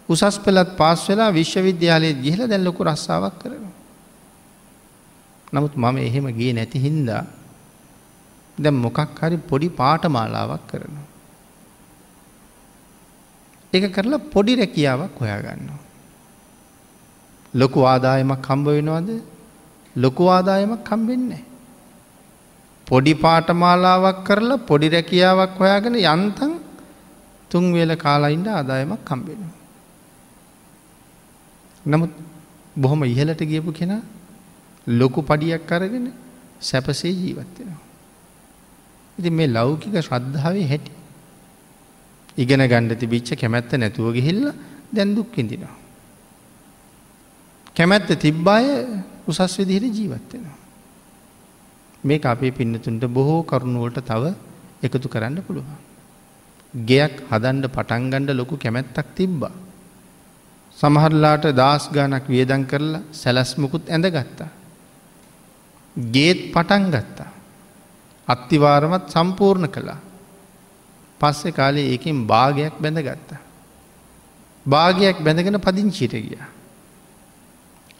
උසස් 0.09 0.37
පෙළත් 0.39 0.71
පාස් 0.77 1.07
වෙලා 1.09 1.31
විශ්වවිද්‍යාලයේ 1.31 2.21
ගිහිල 2.21 2.47
දැල්ලොකු 2.47 2.83
රස්සාාවක් 2.83 3.35
කරනවා. 3.41 3.75
නමුත් 5.53 5.73
මම 5.75 5.97
එහෙම 5.99 6.25
ගිය 6.31 6.53
නැති 6.53 6.79
හින්දා 6.79 7.23
දැන් 8.57 8.75
මොකක් 8.75 8.99
හරි 9.19 9.37
පොඩි 9.49 9.69
පාඨමාලාවක් 9.71 10.63
කරනවා. 10.67 11.07
ඒක 13.73 13.85
කරලා 13.93 14.25
පොඩි 14.33 14.55
රැකියාවක් 14.55 15.15
හොයාගන්නවා. 15.15 15.88
ලොකු 17.53 17.79
ආදායමක් 17.81 18.45
හම්බ 18.45 18.67
වෙනවද? 18.67 19.09
ලොකු 19.95 20.23
ආදායමක් 20.27 20.89
හම්බෙන්නේ 20.89 21.43
පොඩි 22.87 23.13
පාඨමාලාවක් 23.13 24.23
කරලා 24.23 24.57
පොඩි 24.57 24.89
රැකියාවක් 24.89 25.57
හොයාගෙන 25.59 25.95
යන්තම් 25.95 26.53
තුන් 27.49 27.73
වේල 27.73 27.95
කාලා 27.95 28.29
ඉන්න 28.29 28.47
ආදායමක් 28.47 29.09
හම්බෙනවා. 29.09 29.53
නමුත් 31.85 32.11
බොහොම 32.77 33.03
ඉහළට 33.03 33.41
ගියපු 33.41 33.71
කෙනා 33.71 34.01
ලොකු 34.87 35.21
පඩියක් 35.21 35.71
අරගෙන 35.71 36.13
සැපසේ 36.61 37.11
ජීවත් 37.11 37.59
වෙනවා. 37.59 37.83
ඉතින් 39.17 39.33
මේ 39.33 39.47
ලෞකික 39.47 39.95
ශ්‍රද්ධාවේ 39.97 40.67
හැටි. 40.67 40.91
ඉගෙන 42.37 42.61
ගන්න 42.67 42.95
තිබිච්ච 42.95 43.29
කැමැත්ත 43.41 43.71
නැතුව 43.73 44.13
ගිහිල්ලා 44.13 44.53
දැන් 44.93 45.15
දුක් 45.15 45.35
විඳිනවා. 45.35 45.75
කැමැත්ත 47.75 48.09
තිබ්බාය 48.17 48.65
උසස් 49.27 49.57
විදිහට 49.59 49.95
ජීවත් 49.95 50.33
වෙනවා. 50.33 50.57
මේක 52.03 52.25
අපේ 52.25 52.51
පින්නතුන්ට 52.51 53.03
බොහෝ 53.07 53.43
කරුණුවලට 53.43 53.99
තව 54.01 54.33
එකතු 54.83 55.07
කරන්න 55.07 55.41
පුළුවන්. 55.41 55.77
ගෙයක් 56.73 57.15
හදන්ඩ 57.29 57.65
පටන්ගණ්ඩ 57.67 58.31
ලොකු 58.31 58.57
කැමැත්තක් 58.57 59.15
තිබ්බා. 59.15 59.51
සමහරලාට 60.77 61.45
දස් 61.53 61.89
ගානක් 61.89 62.27
වියදන් 62.27 62.63
කරලා 62.65 63.01
සැලස්මකුත් 63.13 63.89
ඇඳ 63.89 64.05
ගත්තා. 64.07 64.49
ගේත් 65.95 66.39
පටන් 66.53 66.85
ගත්තා. 66.87 67.29
අත්තිවාරමත් 68.27 69.09
සම්පූර්ණ 69.09 69.67
කළා. 69.67 69.99
පස්සෙ 71.21 71.51
කාලේ 71.51 71.89
ඒකින් 71.91 72.25
භාගයක් 72.25 72.79
බැඳ 72.79 72.99
ගත්තා. 72.99 73.41
භාගයක් 74.65 75.17
බැඳගෙන 75.19 75.59
පදිංචිට 75.59 76.13
ගිය. 76.13 76.39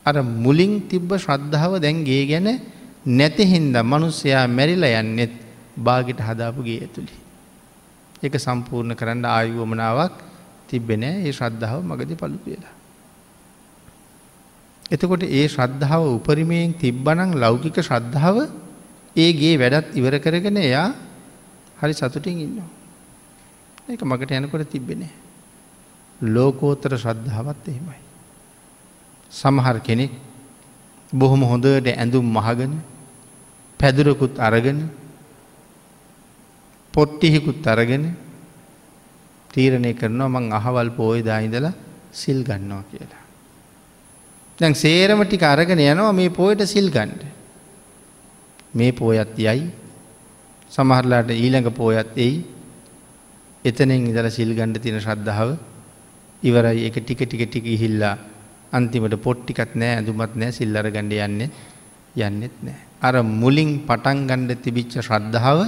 අර 0.06 0.16
මුලින් 0.24 0.88
තිබ්බ 0.88 1.12
ශ්‍රද්ධාව 1.16 1.80
දැන්ගේ 1.80 2.24
ගැන 2.26 2.48
නැතිහින්ද 3.08 3.76
මනුස්සයා 3.84 4.48
මැරිල 4.48 4.84
යන්නෙත් 4.84 5.34
බාගිට 5.78 6.20
හදාපු 6.20 6.64
ගේ 6.64 6.80
ඇතුළි. 6.80 7.16
එක 8.24 8.34
සම්පූර්ණ 8.38 8.96
කරන්න 8.96 9.26
ආයුවමනාවක් 9.28 10.16
තිබෙනෑ 10.68 11.24
ඒ 11.24 11.32
ශ්‍රද්ධාව 11.32 11.80
මගද 11.82 12.12
පලු 12.16 12.38
කියලා. 12.40 12.76
එතකොට 14.86 15.24
ඒ 15.24 15.46
ශ්‍රද්ධාව 15.48 16.04
උපරිමයෙන් 16.16 16.74
තිබ්බනං 16.74 17.32
ලෞකික 17.36 17.78
ශ්‍රද්ධාව 17.80 18.38
ඒගේ 19.16 19.56
වැඩත් 19.58 19.96
ඉවර 19.96 20.16
කරගෙන 20.20 20.58
එයා 20.58 20.90
හරි 21.80 21.94
සතුටින් 21.94 22.38
ඉන්නවා. 22.40 22.70
ඒක 23.90 24.02
මගට 24.02 24.32
යනකොට 24.34 24.70
තිබෙනේ. 24.70 25.14
ලෝකෝත්තර 26.20 26.94
ශ්‍රද්ධාවත් 26.98 27.68
එහෙමයි. 27.68 28.09
සමහර 29.32 29.80
කෙනෙක් 29.80 30.12
බොහොම 31.14 31.42
හොඳට 31.42 31.88
ඇඳුම් 31.88 32.26
මහගෙන 32.28 32.74
පැදුරකුත් 33.80 34.36
අරගෙන 34.40 34.80
පොට්ටිහිකුත් 36.94 37.66
අරගෙන 37.66 38.04
තීරණය 39.50 39.94
කරනවා 39.94 40.30
මං 40.30 40.52
අහවල් 40.52 40.90
පෝය 40.92 41.20
දායිදලා 41.22 41.74
සිල් 42.12 42.44
ගන්නවා 42.44 42.84
කියලා. 42.84 43.24
දැන් 44.60 44.74
සේරම 44.76 45.22
ටික 45.24 45.44
අරගෙන 45.44 45.80
යනවා 45.80 46.14
මේ 46.14 46.30
පෝයට 46.30 46.62
සිල් 46.66 46.90
ගන්ඩ. 46.90 47.22
මේ 48.72 48.92
පෝයත් 48.92 49.34
යයි 49.38 49.70
සමහරලාට 50.72 51.30
ඊළඟ 51.32 51.70
පෝයත් 51.72 52.10
එයි 52.16 52.46
එතනෙන් 53.66 54.06
ඉදල 54.06 54.30
සිල් 54.30 54.52
ගණ්ඩ 54.54 54.82
තියෙන 54.82 55.02
ශ්‍රද්ධාව 55.02 55.58
ඉවරයි 56.44 56.86
එක 56.86 57.00
ටික 57.00 57.26
ටික 57.26 57.50
ටික 57.50 57.66
හිල්ලා 57.76 58.18
අන්තිමට 58.72 59.16
පොට්ටිකත් 59.18 59.74
නෑ 59.76 59.96
ඇඳුමත් 59.96 60.36
නෑ 60.36 60.52
සිල්ලර 60.52 60.88
ගණඩ 60.88 61.14
යන්න 61.20 61.42
යන්නෙත් 62.18 62.56
නෑ. 62.62 62.78
අර 63.02 63.16
මුලින් 63.24 63.72
පටන් 63.88 64.20
ගණ්ඩ 64.30 64.62
තිබිච්ච 64.64 64.96
ශ්‍රද්ධාව 65.00 65.60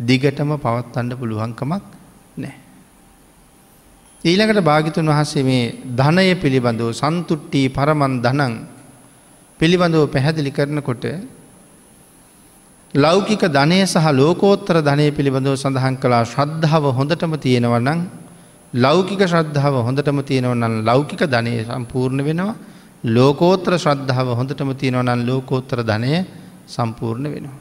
දිගටම 0.00 0.52
පවත්වන්න 0.56 1.16
පුළුවන්කමක් 1.16 1.84
නෑ. 2.36 2.54
ඊළඟට 4.24 4.62
භාගිතුන් 4.62 5.06
වහන්සේ 5.06 5.42
මේ 5.42 5.64
ධනය 5.96 6.28
පිළිබඳව 6.36 6.92
සන්තුට්ටී 6.94 7.66
පරමන් 7.70 8.14
දනං 8.20 8.54
පිළිබඳව 9.60 10.06
පැහැදිලි 10.08 10.52
කරනකොට 10.52 11.04
ලෞකික 12.94 13.42
ධනය 13.48 13.80
සහ 13.84 14.06
ලෝකෝත්තර 14.12 14.82
ධනය 14.82 15.10
පිළිබඳව 15.10 15.54
සඳහන් 15.54 15.96
කලා 15.96 16.24
ශ්‍රද්ධාව 16.26 16.84
හොඳටම 16.92 17.34
තියෙනවනං 17.38 18.00
ලෞකික 18.74 19.22
ශ්‍රද්ධාව 19.22 19.74
හොඳටම 19.82 20.20
තියෙනවනන් 20.22 20.84
ලෞකික 20.84 21.22
ධනය 21.26 21.64
සම්පූර්ණ 21.64 22.22
වෙනවා 22.22 22.54
ලෝකෝත්‍ර 23.04 23.72
ශ්‍රද්ධාව 23.76 24.28
හොඳටම 24.34 24.70
තියෙනවනන් 24.72 25.26
ලෝකෝත්තර 25.26 25.82
ධනය 25.82 26.26
සම්පූර්ණ 26.66 27.26
වෙනවා. 27.26 27.58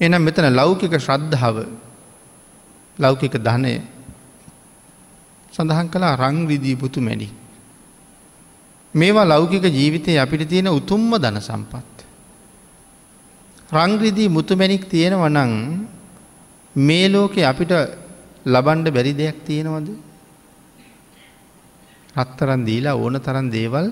එනම් 0.00 0.22
මෙතන 0.22 0.48
ලෞකික 0.52 0.94
ශ්‍රද්ධාව 0.98 1.56
ලෞකික 2.98 3.34
ධනය 3.38 3.74
සඳහන් 5.52 5.88
කලා 5.88 6.16
රංවිදී 6.16 6.76
පුතු 6.76 7.00
මැඩි. 7.00 7.28
මේවා 8.94 9.24
ලෞකික 9.24 9.62
ජීවිතය 9.64 10.18
අපිට 10.18 10.48
තියෙන 10.48 10.68
උතුම්ම 10.70 11.14
දන 11.14 11.40
සම්පත්. 11.40 11.98
රංග්‍රදී 13.68 14.28
මුතුමැනික් 14.28 14.88
තියෙනව 14.88 15.22
නං 15.28 15.52
මේ 16.76 17.08
ලෝකෙ 17.08 17.44
අපිට 17.44 17.72
ලබන්ඩ 18.52 18.86
බැරි 18.96 19.12
දෙයක් 19.20 19.38
තියෙනවද. 19.46 19.88
රත්තරන් 22.16 22.62
දීලා 22.68 22.98
ඕන 23.02 23.16
තරන් 23.26 23.46
දේවල් 23.56 23.86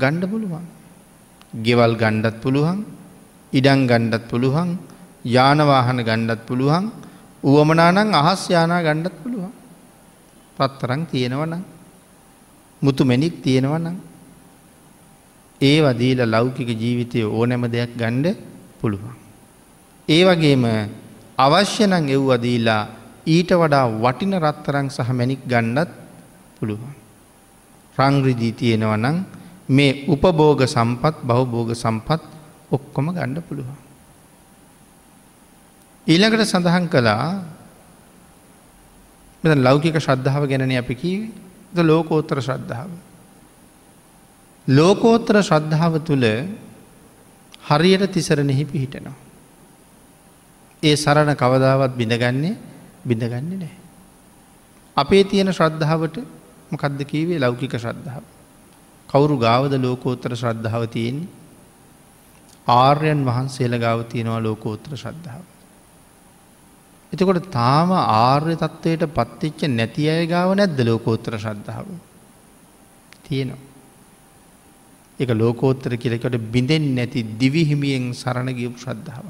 ගණ්ඩ 0.00 0.24
පුළුවන්. 0.32 0.64
ගෙවල් 1.66 1.92
ගණ්ඩත් 2.02 2.36
පුළුවන් 2.42 2.78
ඉඩං 3.52 3.82
ගණ්ඩත් 3.90 4.24
පුළුවන් 4.30 4.70
යානවාහන 5.24 5.98
ගණ්ඩත් 6.08 6.46
පුළුවන් 6.48 6.84
උවමනානං 7.44 8.14
අහස් 8.14 8.42
යානා 8.50 8.82
ගණ්ඩත් 8.86 9.16
පුළුවන්. 9.22 9.52
පත්තරං 10.56 11.02
තියෙනවනම් 11.12 11.62
මුතු 12.82 13.02
මැනික් 13.04 13.34
තියෙනවනම් 13.44 13.96
ඒ 15.60 15.78
වදීල 15.84 16.20
ලෞකික 16.26 16.68
ජීවිතය 16.82 17.20
ඕනැම 17.28 17.64
දෙයක් 17.74 17.92
ගණ්ඩ 18.00 18.36
පුළුවන්. 18.80 19.16
ඒ 20.08 20.22
වගේම 20.26 20.64
අවශ්‍ය 21.38 21.84
නං 21.86 22.04
එව්වදීලා 22.16 22.82
ඊට 23.26 23.50
වඩා 23.52 23.88
වටින 23.94 24.36
රත්තරං 24.36 24.88
සහ 24.88 25.10
මැනික් 25.10 25.40
ගණ්ඩත් 25.44 25.90
පුළුවන්. 26.58 26.92
රංග්‍රදී 27.96 28.52
තියෙනවනං 28.52 29.16
මේ 29.68 30.04
උපභෝග 30.06 30.60
සම්පත් 30.66 31.16
බහුභෝග 31.22 31.72
සම්පත් 31.74 32.22
ඔක්කොම 32.70 33.06
ගණ්ඩ 33.10 33.40
පුළුවන්. 33.40 33.78
ඊළඟට 36.06 36.44
සඳහන් 36.44 36.86
කළා 36.86 37.26
මෙ 39.44 39.54
ලෞකික 39.56 39.96
ශ්‍රද්ධාව 39.96 40.44
ගැනන 40.46 40.72
අපි 40.72 40.94
කී 40.94 41.18
ද 41.72 41.78
ලෝකෝත්තර 41.80 42.38
ශ්‍රද්ධාව. 42.40 42.90
ලෝකෝත්තර 44.68 45.36
ශ්‍රද්ධාව 45.40 46.04
තුළ 46.04 46.26
හරියට 47.62 48.12
තිසරණෙහි 48.12 48.64
පිහිටනවා. 48.64 49.16
ඒ 50.82 50.94
සරණ 50.94 51.32
කවදාවත් 51.34 51.92
බිඳගන්නේ 51.96 52.73
බිඳගන්නේ 53.04 53.58
නෑ. 53.58 53.74
අපේ 54.96 55.24
තියෙන 55.24 55.52
ශ්‍රද්ධාවට 55.52 56.16
මොකක්ද 56.70 57.00
කීවේ 57.04 57.38
ලෞකික 57.38 57.74
ශ්‍රද්ධාව. 57.76 58.24
කවුරු 59.08 59.36
ගාවද 59.38 59.72
ලෝකෝත්තර 59.78 60.32
ශ්‍රද්ධාව 60.34 60.84
තියෙන්නේ 60.88 61.28
ආර්යන් 62.66 63.24
වහන්සේල 63.24 63.78
ගාව 63.78 64.04
තියෙනවා 64.04 64.40
ලෝකෝත්‍ර 64.40 64.96
ශ්‍රද්ධාව. 64.96 65.44
එතකොට 67.12 67.50
තාම 67.50 67.90
ආර්ය 67.92 68.56
තත්ත්වයට 68.56 69.04
පත්තිච්ච 69.10 69.68
නැති 69.68 70.08
අය 70.08 70.26
ගාව 70.26 70.54
නැද්ද 70.54 70.78
ලෝකෝත්තර 70.80 71.38
ශ්‍රද්ධාව. 71.38 71.86
තියෙනවා. 73.22 73.62
එක 75.18 75.30
ලෝකෝත්තර 75.30 75.96
කියලකට 75.96 76.36
බිඳෙන් 76.50 76.94
නැති 76.94 77.22
දිවිහිමියෙන් 77.34 78.12
සරණගියපු 78.12 78.78
ශ්‍රද්ධාව. 78.78 79.26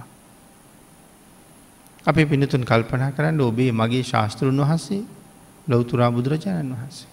අපි 2.07 2.27
පිනතුන් 2.27 2.63
කල්පනා 2.63 3.11
කරන්න 3.11 3.41
ඔබේ 3.41 3.73
මගේ 3.73 4.03
ශාස්තෘන් 4.03 4.61
වහන්සේ 4.61 5.03
ලොවතුරා 5.67 6.11
බුදුරජාණන් 6.11 6.73
වහන්සේ. 6.73 7.09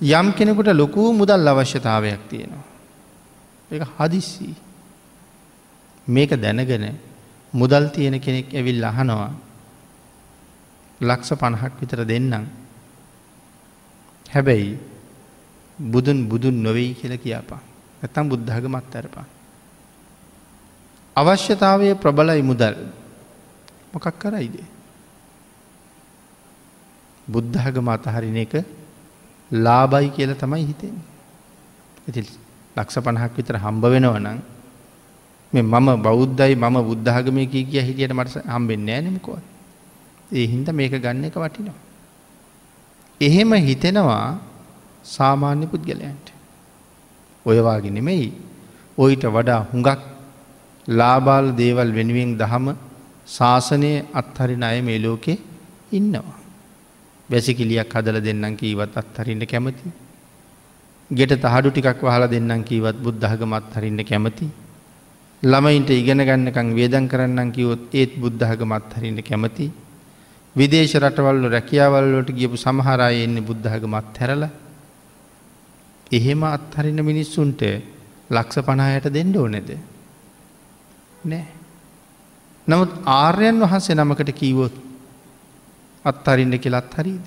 යම් 0.00 0.32
කෙනෙකුට 0.32 0.68
ලොකූ 0.72 1.12
මුදල් 1.12 1.48
අවශ්‍යතාවයක් 1.48 2.22
තියෙනවා. 2.28 2.64
එක 3.70 3.82
හදිස්සී. 3.98 4.54
මේක 6.06 6.30
දැනගෙන 6.32 6.98
මුදල් 7.54 7.84
තියෙන 7.88 8.20
කෙනෙක් 8.20 8.54
ඇවිල් 8.54 8.84
අහනවා 8.84 9.32
ලක්ෂ 11.00 11.30
පණහක් 11.32 11.72
විතර 11.80 12.00
දෙන්නම්. 12.04 12.44
හැබැයි 14.26 14.78
බුදුන් 15.78 16.28
බුදුන් 16.28 16.62
නොවෙයි 16.62 16.94
කියල 16.94 17.14
කියපා. 17.18 17.60
ඇතම් 18.02 18.28
බුද්ධාග 18.28 18.64
මත් 18.66 18.94
ඇරපා. 18.94 19.26
අවශ්‍යතාවය 21.16 21.94
ප්‍රබලයි 21.96 22.42
මුදල් 22.42 22.76
මොකක් 23.92 24.06
කරයිද. 24.20 24.56
බුද්ධාගම 27.26 27.88
අතහරින 27.88 28.36
එක 28.36 28.54
ලාබයි 29.50 30.10
කියල 30.16 30.32
තමයි 30.34 30.64
හිතෙන්. 30.70 30.96
ඇති 32.06 32.20
ලක්ෂ 32.76 33.00
පණහක් 33.04 33.32
විතර 33.38 33.56
හම්බ 33.64 33.84
වෙනවනං 33.92 34.38
මේ 35.52 35.62
මම 35.62 35.88
බෞද්ධයි 36.06 36.54
මම 36.54 36.76
බුද්ධාගමය 36.88 37.46
කිය 37.46 37.64
කිය 37.64 37.82
හිටියට 37.88 38.12
මට 38.12 38.44
හම්බෙන්න 38.44 38.88
ෑනමකොව. 38.88 39.40
ඒ 40.32 40.46
හින්ද 40.46 40.68
මේක 40.78 40.94
ගන්න 41.04 41.24
එක 41.24 41.38
වටිනවා. 41.42 41.80
එහෙම 43.20 43.52
හිතෙනවා 43.68 44.36
සාමාන්‍ය 45.04 45.64
පුද්ගලයන්ට. 45.66 46.28
ඔයවාගෙන 47.46 47.94
නෙමෙයි 47.94 48.28
ඔයිට 48.98 49.24
වඩා 49.36 49.62
හුඟක් 49.72 50.15
ලාබාල් 50.88 51.46
දේවල් 51.52 51.92
වෙනුවෙන් 51.92 52.36
දහම 52.36 52.66
ශාසනය 53.26 53.92
අත්හරින 54.12 54.62
අය 54.62 54.80
මේ 54.80 54.98
ලෝකෙ 54.98 55.34
ඉන්නවා. 55.92 56.36
වැසිකිලියක් 57.28 57.92
හදල 57.92 58.18
දෙන්නම් 58.20 58.56
කීවත් 58.56 58.92
අත්හරින්න 58.94 59.42
කැමති. 59.44 59.88
ගෙට 61.10 61.32
තහඩු 61.36 61.70
ටිකක් 61.70 62.00
වහල 62.02 62.24
දෙන්නම් 62.26 62.62
කීවත් 62.64 62.96
බුද්ධහගමත් 62.98 63.74
හරින්න 63.74 64.00
කැමති. 64.02 64.46
ළමයින්ට 65.42 65.90
ඉගෙන 65.92 66.20
ගන්නකං 66.20 66.68
වේදන් 66.72 67.06
කරන්නම් 67.06 67.52
කිවොත් 67.52 67.82
ඒත් 67.92 68.12
බුද්ධහගමත් 68.16 68.90
හරින්න 68.92 69.22
කැමති. 69.22 69.70
විදේශ 70.56 70.94
රටවල්ල 70.96 71.46
රැකියාවල්ලට 71.46 72.30
ගියපු 72.32 72.56
සමහරය 72.56 73.22
එන්නේ 73.22 73.42
බුද්ධහගමත් 73.42 74.18
හැරල 74.18 74.42
එහෙම 76.10 76.42
අත්හරින්න 76.46 77.00
මිනිස්සුන්ට 77.02 77.62
ලක්ෂ 78.30 78.62
පනායට 78.62 79.06
දෙන්න 79.08 79.36
ඕනෙද. 79.36 79.70
නෑ. 81.26 81.46
නමුත් 82.66 82.90
ආර්යන් 83.06 83.60
වහන්සේ 83.60 83.94
නමකට 83.94 84.30
කීවොත් 84.32 84.74
අත්හරින්න 86.04 86.58
කෙලත් 86.58 86.94
හරිද. 86.94 87.24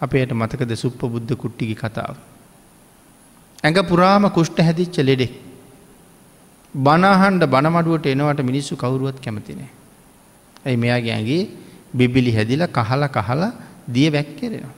අපේට 0.00 0.32
මතකද 0.32 0.72
සුප්ප 0.74 1.00
බුද්ධ 1.06 1.34
කුට්ටිගි 1.34 1.74
කතාව. 1.74 2.16
ඇඟ 3.64 3.80
පුරාම 3.84 4.30
කුෂ්ට 4.30 4.58
හැදිච්ච 4.58 4.98
ලෙඩෙක්. 5.00 5.32
බනහන්ඩ 6.74 7.44
බනමඩුවට 7.46 8.06
එනවට 8.06 8.42
මිනිස්සු 8.42 8.76
කවුරුවත් 8.76 9.18
කැමතිනේ. 9.20 9.70
ඇයි 10.64 10.76
මෙයාගේ 10.76 11.14
ඇගේ 11.14 11.42
බිබිලි 11.94 12.32
හැදිල 12.32 12.66
කහල 12.68 13.02
කහලා 13.08 13.52
දිය 13.86 14.08
වැැක්කෙරෙනවා. 14.10 14.74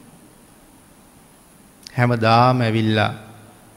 හැම 1.94 2.10
දාම 2.18 2.60
ඇවිල්ලා 2.60 3.12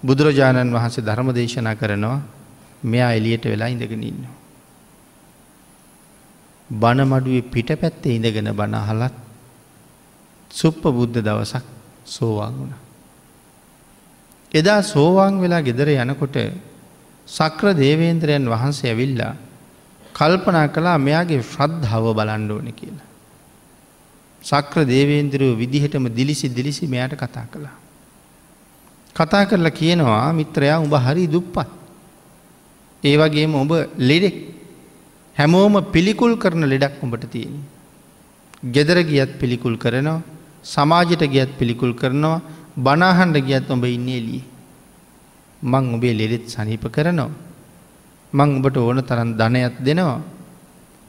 බුදුරජාණන් 0.03 0.73
වහන්සේ 0.73 1.05
ධර්ම 1.05 1.29
දේශනා 1.31 1.75
කරනවා 1.75 2.36
මෙයා 2.83 3.13
එලියට 3.13 3.45
වෙලා 3.45 3.67
ඉඳගෙන 3.67 4.03
ඉන්නවා. 4.03 4.35
බණමඩුවේ 6.69 7.41
පිට 7.43 7.69
පැත්තේ 7.75 8.15
ඉඳගෙන 8.15 8.51
බණහලත් 8.53 9.15
සුප්ප 10.51 10.81
බුද්ධ 10.83 11.19
දවසක් 11.19 11.65
සෝවාන් 12.05 12.53
වුණ. 12.53 12.73
එදා 14.51 14.81
සෝවාන් 14.83 15.41
වෙලා 15.41 15.61
ගෙදර 15.61 15.89
යනකොට 15.89 16.37
සක්‍ර 17.27 17.73
දේවේන්ද්‍රයන් 17.73 18.45
වහන්සේ 18.45 18.91
ඇවිල්ලා 18.91 19.35
කල්පනා 20.13 20.67
කලා 20.67 20.97
මෙයාගේ 20.97 21.41
ශ්‍රද්ධාව 21.43 22.05
බලන්ඩෝන 22.13 22.69
කියලා. 22.73 23.07
සක්‍ර 24.41 24.85
දේවේන්ද්‍රයෝ 24.85 25.55
විදිහටම 25.55 26.07
දිලිසි 26.09 26.49
දිලිසි 26.49 26.87
මෙයට 26.87 27.15
කතා 27.15 27.45
කළා. 27.45 27.75
කතා 29.15 29.45
කරලා 29.45 29.71
කියනවා 29.71 30.33
මිත්‍රයා 30.33 30.79
උඹ 30.79 30.95
හරි 30.97 31.27
දුප්පත්. 31.27 31.76
ඒවගේම 33.03 33.53
ඔබ 33.55 33.71
ලෙඩෙක් 33.99 34.37
හැමෝම 35.37 35.75
පිළිකුල් 35.93 36.37
කරන 36.37 36.63
ලෙඩක් 36.65 37.03
උඹට 37.03 37.29
තියෙන. 37.31 37.55
ගෙදර 38.65 38.97
ගියත් 39.03 39.39
පිළිකුල් 39.39 39.77
කරනවා 39.77 40.21
සමාජයට 40.63 41.23
ගියත් 41.25 41.51
පිළිකුල් 41.59 41.93
කරනවා 41.93 42.41
බනාහන්ඩ 42.77 43.37
ගියත් 43.39 43.69
ඔබ 43.69 43.83
ඉන්න 43.85 44.07
එලිය. 44.09 44.41
මං 45.61 45.93
ඔබේ 45.95 46.13
ලෙරෙත් 46.13 46.45
සනීප 46.47 46.85
කරනවා. 46.87 47.29
මං 48.33 48.49
ඔබට 48.57 48.77
ඕන 48.77 49.01
තරන් 49.03 49.37
ධනයක් 49.39 49.75
දෙනවා. 49.79 50.21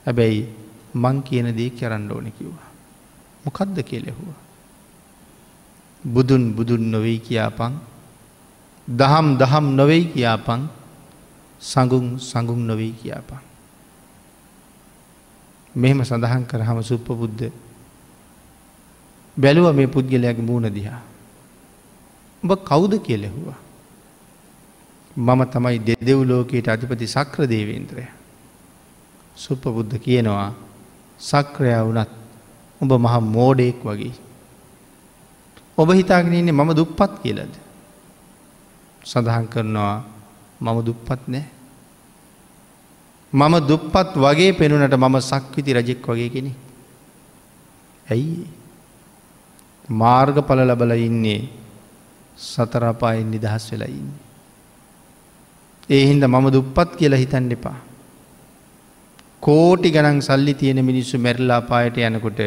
හැබැයි 0.07 0.43
මං 0.95 1.17
කියන 1.23 1.49
දේ 1.57 1.71
කරන්න 1.71 2.11
ඕන 2.11 2.33
කිව්වා. 2.33 2.69
මොකක්ද 3.45 3.77
කියලෙහුවා. 3.83 4.49
බුදුන් 6.05 6.55
බුදුන් 6.55 6.83
නොවෙයි 6.91 7.19
කියාපං 7.19 7.73
දහම් 8.89 9.27
දහම් 9.37 9.67
නොවෙයි 9.75 10.05
කියාපං 10.13 10.61
සඟුම් 11.61 12.19
සඟුම් 12.19 12.67
නොවෙයි 12.67 12.93
කියාපං. 12.93 13.41
මෙහෙම 15.75 16.05
සඳහන් 16.05 16.45
කරහම 16.45 16.83
සුප්ප 16.83 17.07
බුද්ධ 17.07 17.51
බැලුව 19.37 19.75
මේ 19.75 19.87
පුද්ගලයාගේ 19.87 20.43
මූුණ 20.43 20.71
දිහා. 20.71 21.01
උඹ 22.43 22.53
කෞුද 22.65 22.95
කියලෙහුවා. 23.03 23.59
මම 25.17 25.45
තමයි 25.45 25.79
දෙදෙව් 25.79 26.23
ලෝකයට 26.25 26.69
අධිපති 26.69 27.07
සක්‍ර 27.07 27.47
දේවේන්ද්‍රය. 27.47 28.07
සුප්ප 29.37 29.63
බුද්ධ 29.67 29.99
කියනවා 29.99 30.55
සක්‍රයා 31.21 31.83
වනත් 31.83 32.11
උඹ 32.81 32.93
මහ 32.93 33.15
මෝඩෙක් 33.21 33.83
වගේ. 33.85 34.15
ඔබ 35.79 35.89
හිතාගෙන 35.93 36.35
ඉන්නේ 36.35 36.53
මම 36.53 36.71
දුප්පත් 36.75 37.13
කියලද. 37.23 37.55
සඳහන් 39.05 39.47
කරනවා 39.47 40.18
මම 40.61 40.79
දුප්පත් 40.83 41.23
නෑ. 41.29 41.47
මම 43.33 43.55
දුප්පත් 43.69 44.17
වගේ 44.17 44.53
පෙනුනට 44.53 44.95
මම 44.95 45.17
සක්විති 45.21 45.73
රජෙක් 45.73 46.07
වගේ 46.07 46.29
කෙනෙ. 46.29 46.53
ඇයි 48.11 48.47
මාර්ගඵල 49.89 50.61
ලබල 50.69 50.93
ඉන්නේ 50.99 51.43
සතරපායෙන් 52.39 53.31
නිදහස් 53.31 53.67
වෙලා 53.73 53.91
ඉන්න. 53.91 54.11
ඒ 55.91 56.03
හින්ද 56.07 56.25
මම 56.25 56.47
දුප්පත් 56.53 56.97
කියලා 56.99 57.23
හිතන්න 57.25 57.53
එපා. 57.53 57.79
කෝටි 59.41 59.91
ගනන් 59.91 60.21
සල්ලි 60.23 60.55
තියෙන 60.55 60.85
මිනිස්සු 60.85 61.19
මැරිලා 61.19 61.61
පායට 61.63 61.97
යනකොට 61.99 62.41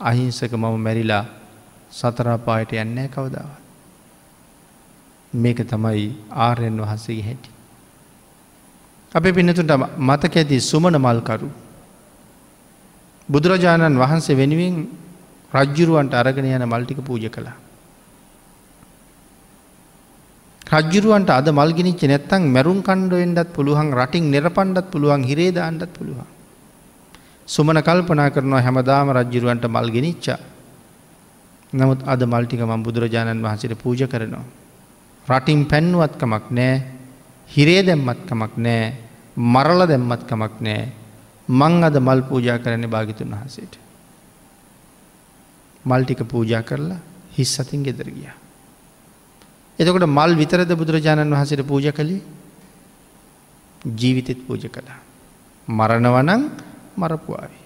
අහිංසක 0.00 0.52
මම 0.52 0.76
මැරිලා 0.86 1.24
සතරාපායට 1.90 2.72
යන්නෑ 2.74 3.08
කවදාවත්. 3.08 3.65
මේක 5.36 5.58
තමයි 5.64 6.06
ආර්යන් 6.38 6.80
වහන්සේගේ 6.80 7.26
හැටි. 7.28 7.50
අපේ 9.12 9.32
පිනතුට 9.32 9.72
මතක 10.00 10.34
ඇති 10.36 10.60
සුමන 10.62 10.96
මල්කරු. 10.98 11.48
බුදුරජාණන් 13.28 13.96
වහන්සේ 13.96 14.36
වෙනුවෙන් 14.36 14.76
රජ්ජුරුවන්ට 15.52 16.14
අරගෙන 16.14 16.48
යන 16.48 16.64
මල්ටික 16.64 17.00
පූජ 17.00 17.28
කළා. 17.28 17.56
රජ්ජුරුවන්ට 20.62 21.30
අද 21.30 21.48
මල්ගිනිච්ච 21.50 22.02
නැත්තං 22.04 22.42
මැරුම් 22.48 22.80
කණ්ඩුවෙන්ඩත් 22.82 23.54
පුළුවන් 23.54 23.92
රටින් 23.92 24.30
නිරපන්ඩත් 24.30 24.90
පුළුවන් 24.90 25.22
හිරේදාන්ඩත් 25.22 25.92
පුළුවන්. 25.92 26.26
සුමන 27.48 27.78
කල්පනා 27.80 28.30
කරනවා 28.30 28.62
හැමදාම 28.62 29.10
රජ්ජුරුවන්ට 29.12 29.66
මල්ගෙනිච්චා. 29.68 30.38
නමුත් 31.72 32.00
අද 32.04 32.20
මල්ටික 32.24 32.60
මම් 32.60 32.82
බුදුරජාණන් 32.82 33.42
වහන්සට 33.42 33.74
පූජ 33.76 34.06
කරනවා. 34.06 34.65
රටින් 35.28 35.64
පැන්නුවත්කමක් 35.64 36.46
නෑ 36.50 36.74
හිරේ 37.50 37.82
දැම්මත්කමක් 37.82 38.54
නෑ 38.58 38.84
මරල 39.36 39.80
දැම්මත්කමක් 39.84 40.54
නෑ 40.60 40.84
මං 41.48 41.84
අද 41.84 41.96
මල් 41.98 42.22
පූජා 42.22 42.58
කරන්නේ 42.58 42.88
භාගිතුන් 42.88 43.30
වහසේට. 43.32 43.74
මල්ටික 45.84 46.22
පූජා 46.24 46.62
කරලා 46.62 46.98
හිස් 47.32 47.54
සතින් 47.54 47.82
ගෙදර 47.82 48.08
ගිය. 48.08 48.30
එතකොට 49.78 50.06
මල් 50.08 50.32
විතරද 50.34 50.70
බුදුරජාණන් 50.72 51.30
වහසට 51.32 51.62
පූජ 51.62 51.92
කළේ 51.92 52.22
ජීවිතෙත් 53.92 54.40
පූජ 54.42 54.66
කළා. 54.68 54.98
මරණවනං 55.68 56.42
මරපුවාවේ. 56.96 57.62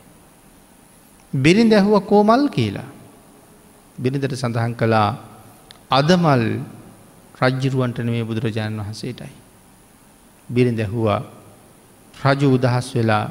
බිරිඳ 1.33 1.73
ඇහුව 1.73 2.01
කෝමල් 2.03 2.49
කියලා. 2.49 2.89
බිරිඳට 3.99 4.35
සඳහන් 4.35 4.75
කළා 4.75 5.09
අදමල් 5.91 6.45
රජ්ජිරුවන්ට 7.41 7.99
නෙවේ 8.01 8.25
බුදුරජාණන් 8.25 8.81
වහන්සේටයි. 8.81 9.33
බිරිඳ 10.49 10.81
ඇහුවා 10.81 11.21
රජු 12.15 12.49
උදහස් 12.53 12.89
වෙලා 12.95 13.25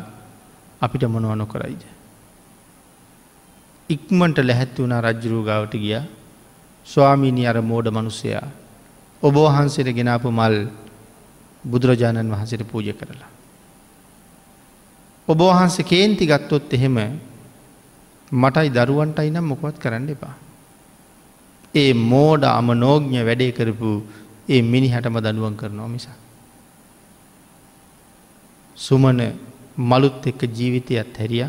අපිට 0.82 1.04
මොනව 1.06 1.36
නොකරයිද. 1.36 1.84
ඉක්මට 3.90 4.38
ලැහැත්ති 4.40 4.82
වුණ 4.82 4.96
රජ්ජුරු 5.00 5.44
ගාවට 5.44 5.74
ගිය 5.76 5.96
ස්වාමීනි 6.88 7.48
අර 7.48 7.62
මෝඩ 7.62 7.88
මනුස්සයා 7.90 8.48
ඔබෝහන්සේට 9.24 9.90
ගෙනාපු 9.92 10.32
මල් 10.32 10.56
බුදුරජාණන් 11.64 12.32
වහන්සට 12.32 12.64
පූජ 12.66 12.94
කරලා. 12.94 13.32
ඔබෝහන්සේ 15.28 15.86
කේන්ති 15.86 16.26
ගත්තොත් 16.26 16.74
එහෙම 16.74 16.98
මටයි 18.32 18.70
දරුවන්ටයි 18.70 19.30
නම් 19.30 19.46
මොකොත් 19.46 19.78
කරන්න 19.78 20.10
එපා. 20.10 20.36
ඒ 21.74 21.94
මෝඩ 21.94 22.44
අම 22.44 22.68
නෝග්ඥ 22.76 23.22
වැඩේ 23.24 23.52
කරපු 23.52 23.90
ඒ 24.50 24.62
මිනි 24.62 24.90
හැටම 24.90 25.18
දඩුවන් 25.18 25.56
කරනවා 25.56 25.88
මිසා. 25.88 26.18
සුමන 28.78 29.20
මලුත් 29.80 30.28
එක්ක 30.28 30.42
ජීවිතයත් 30.50 31.18
හැරිය 31.18 31.46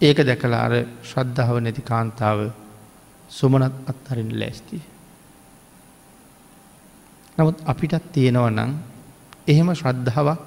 ඒක 0.00 0.18
දැකලා 0.20 0.62
අර 0.66 0.74
ශ්‍රද්ධාව 1.02 1.56
නැති 1.60 1.82
කාන්තාව 1.82 2.38
සුමනත් 3.30 3.74
අත්හරින් 3.86 4.30
ලෑස්තිය. 4.40 4.82
නමුත් 7.38 7.58
අපිටත් 7.64 8.12
තියෙනව 8.12 8.46
නම් 8.50 8.72
එහෙම 9.46 9.68
ශ්‍රද්ධාවක් 9.74 10.40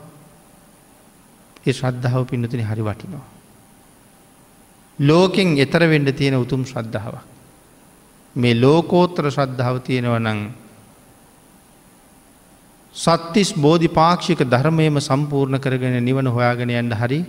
ඒ 1.65 1.73
ශ්‍රද්ධාව 1.73 2.27
පින්නතින 2.29 2.61
හරි 2.61 2.83
වටිනවා. 2.83 3.25
ලෝකෙන් 4.99 5.57
එතර 5.57 5.83
වෙන්ඩ 5.83 6.09
තියෙන 6.11 6.35
උතුම් 6.35 6.61
ශ්‍රද්ධාවක්. 6.63 7.34
මේ 8.35 8.53
ලෝකෝත්‍ර 8.55 9.25
ශ්‍රද්ධාව 9.29 9.75
තියෙනව 9.81 10.15
නං 10.19 10.39
සත්තිස් 12.95 13.49
බෝධි 13.55 13.87
පාක්ෂික 13.89 14.43
ධර්මයම 14.45 14.99
සම්පූර්ණ 14.99 15.59
කරගෙන 15.59 15.97
නිවන 15.99 16.27
හොයාගෙන 16.27 16.69
යන්ට 16.71 16.95
හරි 16.95 17.19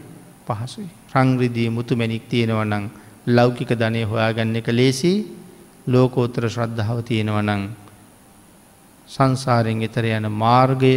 පහසුයි. 0.46 0.88
රංග්‍රදිය 1.12 1.68
මුතු 1.68 1.94
මැනික් 1.94 2.26
තියෙනවනං 2.26 2.90
ලෞකික 3.28 3.70
ධනය 3.72 4.02
හොයාගන්න 4.04 4.56
එක 4.56 4.68
ලේසි 4.70 5.12
ලෝකෝත්තර 5.86 6.46
ශ්‍රද්ධාව 6.48 6.98
තියෙනවනං 7.02 7.62
සංසාරෙන් 9.08 9.82
එතර 9.82 10.04
යන 10.08 10.26
මාර්ගය 10.34 10.94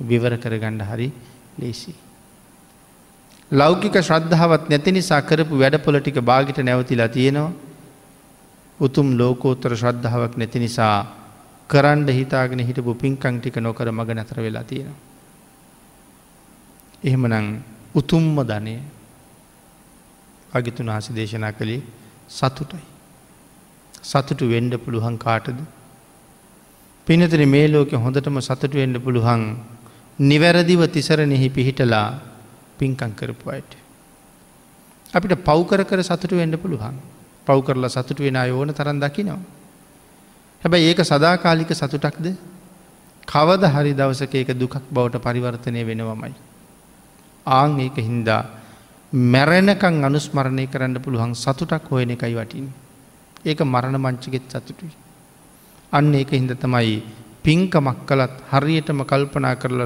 විවර 0.00 0.34
කරගණ්ඩ 0.36 0.82
හරි 0.84 1.08
ලේසි. 1.56 1.94
ලෞකික 3.50 3.94
ශ්‍රද්ධාවත් 4.00 4.66
නැති 4.68 4.90
නිසා 4.92 5.22
කරපු 5.22 5.54
වැඩපොලටික 5.56 6.18
භාගිට 6.20 6.58
නැවතිලා 6.60 7.08
තියෙනවා 7.08 7.70
උතුම් 8.80 9.16
ලෝකෝත්තර 9.18 9.72
ශ්‍රද්ධාවක් 9.76 10.36
නැති 10.36 10.58
නිසා 10.58 10.96
කරන්ඩ 11.70 12.08
හිතාගෙන 12.10 12.60
හිටපු 12.60 12.94
පින්කං 12.94 13.40
ටික 13.40 13.56
නොකර 13.58 13.88
මග 13.90 14.08
නැතර 14.10 14.38
වෙලා 14.38 14.64
තියෙනවා. 14.64 15.00
එහෙමනං 17.04 17.46
උතුම්ම 17.94 18.36
ධනය 18.42 18.74
අගිතුන් 20.52 20.88
ආසි 20.88 21.12
දේශනා 21.12 21.52
කළේ 21.52 21.82
සතුටයි. 22.28 22.82
සතුටු 24.04 24.48
වෙන්ඩ 24.48 24.74
පුළුවන් 24.76 25.16
කාටද. 25.18 25.58
පිනතන 27.06 27.44
මේ 27.46 27.68
ලෝක 27.68 27.92
හොඳටම 27.96 28.40
සතුට 28.40 28.74
වෙන්ඩ 28.74 28.98
පුළුවන් 28.98 29.42
නිවැරදිව 30.18 30.82
තිසරනෙහි 30.88 31.48
පිහිටලා 31.50 32.08
පින්කං 32.78 33.12
කරපු 33.12 33.50
අයට. 33.50 33.72
අපිට 35.12 35.34
පව්කර 35.44 35.82
කර 35.84 36.02
සතුට 36.02 36.32
වෙන්ඩ 36.32 36.56
පුළුවන් 36.56 36.96
පව් 37.46 37.58
කරලා 37.62 37.90
සතුට 37.90 38.18
වෙන 38.18 38.36
අයෝන 38.36 38.70
තරන් 38.70 39.00
දකිනවා. 39.00 39.40
හැබැයි 40.62 40.88
ඒක 40.88 41.00
සදාකාලික 41.02 41.70
සතුටක්ද 41.72 42.26
කවද 43.28 43.64
හරි 43.66 43.92
දවසක 43.94 44.34
ඒක 44.34 44.50
දුකක් 44.54 44.74
බවට 44.90 45.18
පරිවර්තනය 45.18 45.80
වෙනවමයි. 45.82 46.34
ආං 47.46 47.80
ඒක 47.80 47.96
හින්දා 47.98 48.42
මැරෙනකං 49.12 50.04
අනුස්මරණය 50.04 50.66
කරන්න 50.66 50.96
පුළුවන් 50.98 51.34
සතුටක් 51.34 51.90
හොයන 51.90 52.10
එකයි 52.10 52.34
වටින්. 52.34 52.68
ඒක 53.44 53.60
මරණ 53.62 53.98
මංචිගෙත් 53.98 54.46
සතුටුයි. 54.48 54.94
අන්න 55.92 56.14
ඒක 56.14 56.30
හින්ද 56.30 56.54
තමයි 56.54 57.02
පින්කමක් 57.42 58.06
කළත් 58.06 58.34
හරියටම 58.50 59.02
කල්පනා 59.02 59.54
කරල 59.56 59.82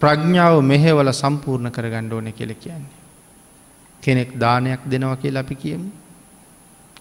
ප්‍රඥාව 0.00 0.56
මෙහෙවල 0.62 1.12
සම්පූර්ණ 1.12 1.70
කරගණ්ඩ 1.70 2.12
ඕන 2.12 2.32
කෙල 2.32 2.54
කියන්නේ. 2.54 2.98
කෙනෙක් 4.02 4.30
දානයක් 4.34 4.80
දෙනවා 4.82 5.16
කියලා 5.16 5.42
අපි 5.42 5.54
කියමු. 5.54 5.90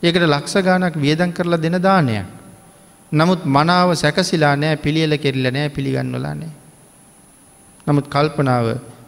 ඒකට 0.03 0.25
ලක්ෂ 0.25 0.55
ගානක් 0.61 0.95
වියදන් 0.95 1.31
කරලා 1.31 1.57
දෙන 1.57 1.77
දානයක්. 1.79 2.25
නමුත් 3.11 3.41
මනාව 3.47 3.89
සැකසිලා 3.95 4.55
නෑ 4.55 4.75
පිළියල 4.77 5.13
කෙරල්ල 5.17 5.47
නෑ 5.49 5.69
පිළිගන්නලා 5.69 6.35
නෑ. 6.35 6.51
නමුත් 7.87 8.07
කල්පනාව 8.07 8.65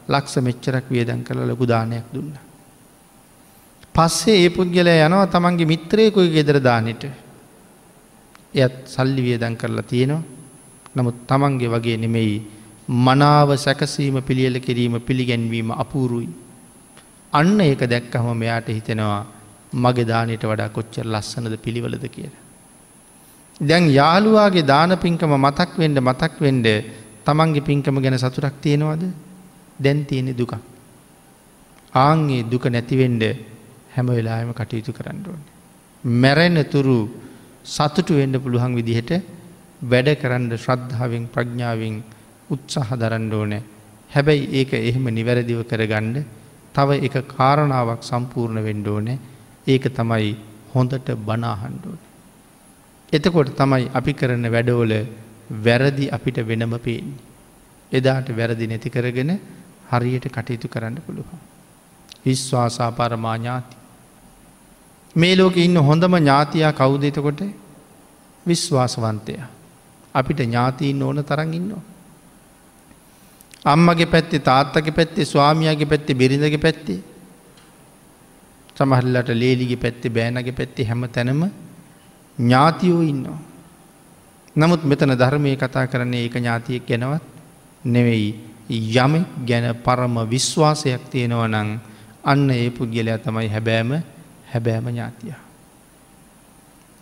ලක්ෂ 0.09 0.35
මෙච්චරක් 0.39 0.85
වියදන් 0.89 1.23
කරල 1.23 1.47
ලොකු 1.47 1.65
දානයක් 1.65 2.05
දුන්න. 2.13 2.33
පස්සේ 3.93 4.37
ඒ 4.43 4.49
පුද්ගල 4.49 4.89
යනවා 4.89 5.27
තමන්ගේ 5.27 5.71
මිත්‍රයකුයි 5.73 6.33
ගෙදර 6.35 6.59
දානට 6.59 7.03
එයත් 8.53 8.75
සල්ලි 8.85 9.21
වියදන් 9.21 9.55
කරලා 9.55 9.83
තියෙනවා 9.83 10.23
නමුත් 10.95 11.17
තමන්ගේ 11.27 11.69
වගේ 11.69 11.97
නෙමෙයි 11.97 12.37
මනාව 12.89 13.49
සැකසීම 13.57 14.17
පිළියල 14.21 14.59
කිරීම 14.59 14.99
පිළිගැන්වීම 14.99 15.71
අපූරුයි. 15.73 16.29
අන්න 17.33 17.61
ඒක 17.61 17.81
දැක්කහම 17.85 18.27
මෙයාට 18.35 18.67
හිතෙනවා 18.69 19.25
මගේ 19.73 20.05
දානයට 20.05 20.43
වඩා 20.43 20.69
කොච්චර 20.69 21.05
ලස්සනද 21.05 21.55
පිළිවලද 21.57 22.05
කියලා. 22.07 22.41
දැන් 23.59 23.89
යාළුවාගේ 23.89 24.63
දාන 24.63 24.97
පින්කම 24.97 25.33
මතක් 25.37 25.71
වෙන්ඩ 25.77 25.99
මතක් 25.99 26.33
වෙන්ඩ 26.39 26.67
තමන්ගේ 27.25 27.61
පින්කම 27.61 27.95
ගැන 27.97 28.17
සතුරක් 28.17 28.55
තියෙනවද 28.61 29.03
දැන් 29.79 30.05
තියෙනෙ 30.05 30.33
දුක. 30.33 30.53
ආන්ගේ 31.93 32.43
දුක 32.43 32.65
නැතිවෙන්ඩ 32.67 33.23
හැම 33.89 34.07
වෙලාම 34.07 34.53
කටයුතු 34.53 34.91
කරන්න 34.91 35.25
ඕන. 35.27 35.41
මැරෙන 36.03 36.57
තුරු 36.65 36.97
සතුටු 37.65 38.13
වෙන්ඩ 38.13 38.35
පුළුවන් 38.37 38.75
විදිහට 38.75 39.11
වැඩ 39.81 40.09
කරන්න 40.15 40.51
ශ්‍රද්ධාවෙන් 40.55 41.25
ප්‍රඥාවෙන් 41.27 41.95
උත්සාහ 42.49 42.89
දරන්න 42.93 43.31
ඕනෑ 43.31 43.61
හැබැයි 44.09 44.45
ඒක 44.53 44.71
එහෙම 44.79 45.05
නිවැරදිව 45.09 45.59
කරගන්න 45.63 46.15
තව 46.75 46.89
එක 46.99 47.15
කාරණාවක් 47.27 48.01
සම්පූර්ණ 48.01 48.59
වෙන්ඩ 48.59 48.87
ඕනෑ 48.87 49.17
ඒක 49.67 49.83
තමයි 49.89 50.35
හොඳට 50.73 51.09
බනාහන්ඩුවන. 51.17 51.99
එතකොට 53.13 53.51
තමයි 53.53 53.89
අපි 53.91 54.13
කරන 54.13 54.45
වැඩවල 54.47 54.93
වැරදි 55.57 56.09
අපිට 56.09 56.37
වෙනම 56.41 56.73
පේෙන්. 56.79 57.13
එදාට 57.91 58.29
වැරදි 58.31 58.67
නැති 58.67 58.89
කරගෙන 58.89 59.31
හරියට 59.87 60.25
කටයුතු 60.27 60.67
කරන්න 60.67 60.97
පුළුවන්. 60.97 61.39
විශ්වාසා 62.25 62.91
පරමා 62.91 63.37
ඥාති. 63.37 63.75
මේ 65.15 65.35
ලෝක 65.35 65.57
ඉන්න 65.57 65.77
හොඳම 65.79 66.15
ඥාතියා 66.15 66.73
කවුදතකොට 66.73 67.41
විශ්වාසවන්තය. 68.45 69.33
අපිට 70.15 70.39
ඥාතීන් 70.39 71.03
ඕන 71.03 71.23
තරන් 71.23 71.53
ඉන්නවා. 71.53 71.83
අම්මගේ 73.65 74.05
පැත්තේ 74.07 74.39
තාත්තක 74.41 74.87
පැත්තේ 74.91 75.25
ස්වාමියගේ 75.25 75.85
පැත්තේ 75.85 76.15
බිරිඳගේ 76.15 76.57
පැත්තේ 76.57 76.99
සමහල්ලට 78.75 79.29
ලේලිගේ 79.33 79.77
පැත්තේ 79.77 80.11
බෑනගේ 80.11 80.51
පැත්තේ 80.51 80.85
හැම 80.85 81.03
තැනම 81.09 81.43
ඥාතියෝ 82.37 83.01
ඉන්නවා. 83.03 83.39
නමුත් 84.55 84.83
මෙතන 84.83 85.13
ධර්මය 85.13 85.55
කතා 85.55 85.87
කරන්නේ 85.87 86.23
ඒක 86.23 86.35
ඥාතියෙක් 86.35 86.87
ගැනවත් 86.87 87.23
නෙවෙයි 87.85 88.29
යමෙක් 88.69 89.27
ගැන 89.47 89.75
පරම 89.77 90.15
විශ්වාසයක් 90.25 91.09
තියෙනව 91.09 91.43
නං 91.47 91.79
අන්න 92.23 92.49
ඒ 92.51 92.69
පුද්ගලයා 92.69 93.17
තමයි 93.19 93.47
හැබෑම 93.49 93.91
හැබෑම 94.47 94.85
ඥාතිය. 94.87 95.33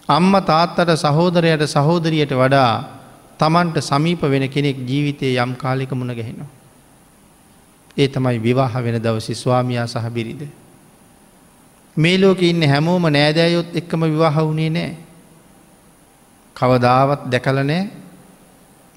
අම්ම 0.10 0.34
තාත්තට 0.43 0.95
සහෝදරයට 0.97 1.67
සහෝදරියට 1.67 2.34
වඩා 2.34 2.71
තමන්ට 3.38 3.77
සමීප 3.82 4.21
වෙන 4.23 4.49
කෙනෙක් 4.49 4.77
ජීවිතය 4.79 5.36
යම් 5.36 5.55
කාලික 5.55 5.91
මුණ 5.91 6.12
ගැහෙනවා. 6.12 6.49
ඒ 7.97 8.08
තමයි 8.08 8.39
විවාහ 8.39 8.73
වෙන 8.75 8.97
දවසි 8.97 9.36
ස්වාමයා 9.36 9.88
සහ 9.88 10.10
බිරිද. 10.10 10.41
මේ 12.01 12.17
ලෝක 12.17 12.41
ඉන්න 12.41 12.63
හැමෝම 12.63 13.05
නෑදෑයොත් 13.09 13.75
එක්කම 13.75 14.01
විවාහ 14.05 14.35
වුණේ 14.38 14.69
නෑ. 14.69 14.91
කවදාවත් 16.55 17.21
දැකල 17.31 17.59
නෑ 17.63 17.83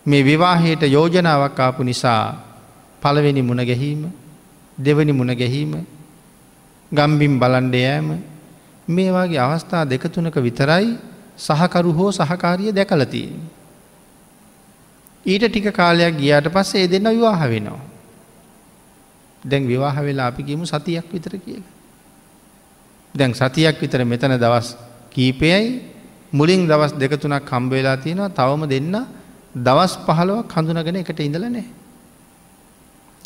මේ 0.07 0.23
විවාහයට 0.25 0.83
යෝජනාවක් 0.89 1.59
ආපු 1.61 1.83
නිසා 1.83 2.25
පළවෙනි 3.03 3.43
මුණ 3.43 3.65
ගැහීම 3.65 4.03
දෙවනි 4.79 5.13
මුණ 5.13 5.35
ගැහීම 5.35 5.73
ගම්බිම් 6.93 7.35
බලන්ඩ 7.39 7.75
යෑම 7.77 8.09
මේ 8.89 9.11
වගේ 9.11 9.39
අවස්ථා 9.39 9.85
දෙකතුනක 9.85 10.37
විතරයි 10.39 10.89
සහකරු 11.39 11.93
හෝ 11.93 12.11
සහකාරිය 12.13 12.73
දැකලතියෙන්. 12.73 13.43
ඊට 15.27 15.45
ටික 15.49 15.71
කාලයක් 15.73 16.19
ගියාට 16.19 16.53
පස්සේ 16.55 16.83
ඒ 16.83 16.91
දෙන්න 16.91 17.09
විවාහ 17.11 17.43
වෙනවා. 17.49 17.83
දැන් 19.43 19.69
විවාහ 19.69 19.97
වෙලා 19.99 20.27
අපි 20.27 20.43
කියමු 20.43 20.67
සතියක් 20.67 21.07
විතර 21.13 21.39
කියලා. 21.39 21.82
දැන් 23.15 23.33
සතියක් 23.33 23.81
විතර 23.81 24.05
මෙතන 24.05 24.37
දවස් 24.37 24.77
කීපයයි 25.11 25.65
මුලින් 26.33 26.67
දවස් 26.67 26.93
දෙකතුනක් 26.95 27.45
කම්බවෙලා 27.45 27.97
තියෙනවා 27.97 28.29
තවම 28.31 28.63
දෙන්න 28.67 28.97
දවස් 29.57 29.95
පහළවක් 30.07 30.53
හඳුනගෙන 30.53 30.97
එකට 30.97 31.21
ඉඳල 31.21 31.45
නෑ. 31.47 31.65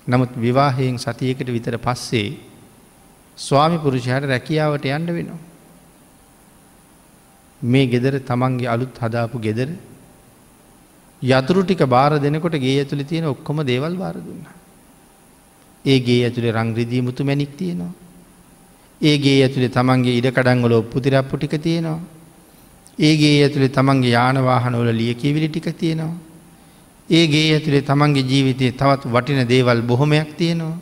නමුත් 0.07 0.33
විවාහයෙන් 0.37 0.99
සතියකට 0.99 1.49
විතර 1.49 1.79
පස්සේ 1.79 2.39
ස්වාමි 3.39 3.79
පුරුෂයට 3.79 4.25
රැකියාවට 4.25 4.87
යන්න 4.87 5.07
වෙනවා. 5.09 5.39
මේ 7.61 7.87
ගෙදර 7.87 8.19
තමන්ගේ 8.21 8.69
අලුත් 8.69 8.99
හදාපු 8.99 9.39
ගෙදර 9.39 9.71
යතුරු 11.23 11.63
ටික 11.63 11.87
බාර 11.87 12.19
දෙනකොට 12.19 12.55
ගේ 12.55 12.79
ඇතුළි 12.79 13.05
තියෙන 13.05 13.27
ඔක්කොම 13.27 13.63
දේවල් 13.65 13.95
බාර 13.97 14.15
දුන්න. 14.17 14.43
ඒ 15.85 15.99
ගේ 16.01 16.25
ඇතුළේ 16.25 16.53
රංග්‍රදී 16.53 17.03
මුතු 17.03 17.25
මැනික් 17.25 17.57
තියෙනවා. 17.57 18.06
ඒගේ 19.01 19.43
ඇතුළේ 19.43 19.69
තමන්ගේ 19.69 20.19
ඉඩකඩංගල 20.19 20.73
ඔප්පු 20.73 21.01
තිරප්පු 21.01 21.37
ටික 21.37 21.61
තියෙනවා. 21.61 22.01
ඒගේ 22.99 23.43
ඇතුළේ 23.43 23.69
තමන්ගේ 23.69 24.11
යානවාහනවල 24.11 24.91
ලිය 24.93 25.15
කිවිලි 25.15 25.49
ටික 25.49 25.77
තියෙනවා. 25.77 26.17
ඒගේ 27.09 27.55
ඇතුළේ 27.55 27.83
තමන්ගේ 27.83 28.23
ජීවිතය 28.23 28.73
තවත් 28.73 29.05
වටින 29.07 29.49
දේවල් 29.49 29.83
බොහොමයක් 29.83 30.37
තියෙනවා. 30.37 30.79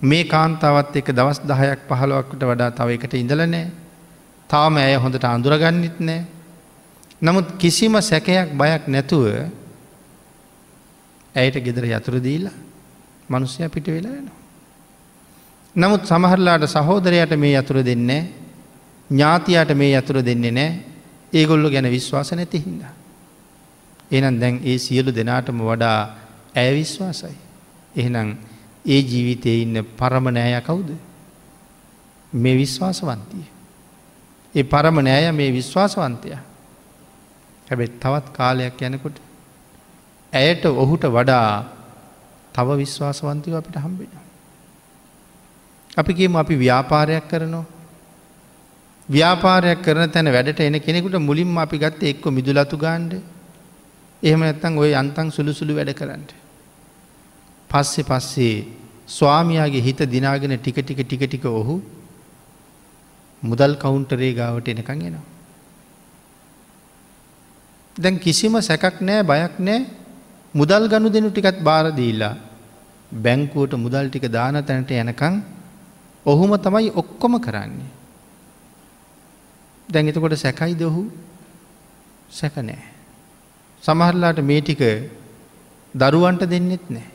මේ 0.00 0.24
කාන්තාවත් 0.24 0.96
එක 0.96 1.08
දවස් 1.08 1.40
දහයක් 1.40 1.80
පහළුවක්කට 1.88 2.42
වඩා 2.42 2.70
තව 2.70 2.88
එකට 2.90 3.14
ඉඳල 3.14 3.46
නෑ. 3.46 3.70
තාම 4.50 4.76
ඇය 4.76 4.96
හොඳට 4.96 5.24
අඳුරගන්නෙත් 5.24 6.00
නෑ. 6.00 6.26
නමුත් 7.22 7.56
කිසිම 7.58 7.94
සැකයක් 8.00 8.52
බයක් 8.52 8.88
නැතුව 8.88 9.24
ඇයට 11.34 11.56
ගෙදර 11.62 11.84
යතුර 11.86 12.18
දීලා 12.20 12.58
මනුස්සය 13.28 13.68
පිට 13.68 13.86
වෙලා 13.86 14.12
යනවා. 14.12 14.43
නමුත් 15.76 16.02
සමහරලාට 16.04 16.66
සහෝදරයට 16.66 17.32
මේ 17.36 17.54
යතුර 17.54 17.78
දෙන්නේ 17.82 18.22
ඥාතියට 19.10 19.70
මේ 19.74 19.92
යතුර 19.92 20.18
දෙන්නේ 20.20 20.52
නෑ 20.52 20.70
ඒගොල්ලො 21.32 21.70
ගැන 21.70 21.88
විශ්වාස 21.88 22.32
නැති 22.32 22.58
හින්දා. 22.58 22.92
එනම් 24.10 24.40
දැන් 24.40 24.60
ඒ 24.62 24.78
සියලු 24.78 25.10
දෙනාටම 25.10 25.58
වඩා 25.60 25.98
ඇය 26.54 26.70
විශ්වාසයි. 26.74 27.36
එහෙනම් 27.94 28.36
ඒ 28.84 29.00
ජීවිතයේ 29.02 29.62
ඉන්න 29.62 29.84
පරම 29.96 30.26
නෑය 30.30 30.60
කවුද. 30.62 30.90
මේ 32.32 32.56
විශ්වාසවන්තිය. 32.56 33.46
ඒ 34.54 34.64
පරම 34.64 34.96
නෑය 35.00 35.32
මේ 35.32 35.52
විශ්වාසවන්තය. 35.52 36.36
හැබැ 37.68 37.88
තවත් 38.00 38.26
කාලයක් 38.32 38.82
යනකොට 38.82 39.16
ඇයට 40.32 40.64
ඔහුට 40.66 41.04
වඩා 41.10 41.48
තව 42.54 42.68
විශ්වාසවන්තයව 42.76 43.56
අපිට 43.56 43.78
හම්බෙන. 43.78 44.23
අපි 45.96 46.12
කියම 46.14 46.36
අපි 46.36 46.54
ව්‍යාපාරයක් 46.56 47.28
කරනවා. 47.28 47.64
ව්‍යාපාරයක් 49.08 49.82
කරන 49.82 50.10
තැන 50.10 50.26
වැඩට 50.28 50.60
එන 50.60 50.80
කෙනෙකුට 50.80 51.18
මුලින්ම 51.20 51.58
අපි 51.58 51.78
ගත්ත 51.78 52.02
එක්ක 52.04 52.24
මිදුලතු 52.28 52.76
ගාන්ඩ 52.76 53.12
එහෙම 54.22 54.40
නැත්තං 54.40 54.78
ඔය 54.78 54.94
අන්තන් 54.94 55.30
සුළුසුළු 55.30 55.74
වැඩ 55.74 55.92
කරන්නට. 55.92 56.30
පස්සෙ 57.70 58.02
පස්සේ 58.02 58.66
ස්වාමයාගේ 59.08 59.82
හිත 59.82 60.00
දිනාගෙන 60.06 60.56
ටික 60.56 60.78
ටික 60.78 61.00
ටික 61.00 61.22
ටික 61.22 61.44
ඔහු 61.52 61.76
මුදල් 63.42 63.72
කවුන්ටරේ 63.76 64.32
ගාවට 64.32 64.68
එනකං 64.68 65.00
එනවා. 65.02 65.24
දැන් 67.96 68.18
කිසිම 68.18 68.58
සැකක් 68.60 68.98
නෑ 69.00 69.22
බයක් 69.22 69.54
නෑ 69.60 69.80
මුදල් 70.54 70.84
ගණු 70.88 71.08
දෙනු 71.08 71.30
ටිකත් 71.30 71.62
බාරදීලා 71.62 72.34
බැංකුවට 73.12 73.74
මුදල් 73.76 74.06
ටික 74.08 74.26
දාන 74.28 74.58
තැනට 74.64 74.90
යනකං 74.92 75.53
ඔහුම 76.26 76.56
තමයි 76.56 76.90
ඔක්කොම 76.92 77.38
කරන්නේ. 77.38 77.90
දැන් 79.88 80.08
එතකොට 80.08 80.36
සැකයි 80.36 80.74
දොහු 80.74 81.10
සැක 82.30 82.56
නෑ. 82.58 82.82
සමහරලාට 83.82 84.40
මේ 84.40 84.60
ටික 84.60 84.82
දරුවන්ට 85.94 86.44
දෙන්නෙත් 86.44 86.86
නෑ. 86.88 87.06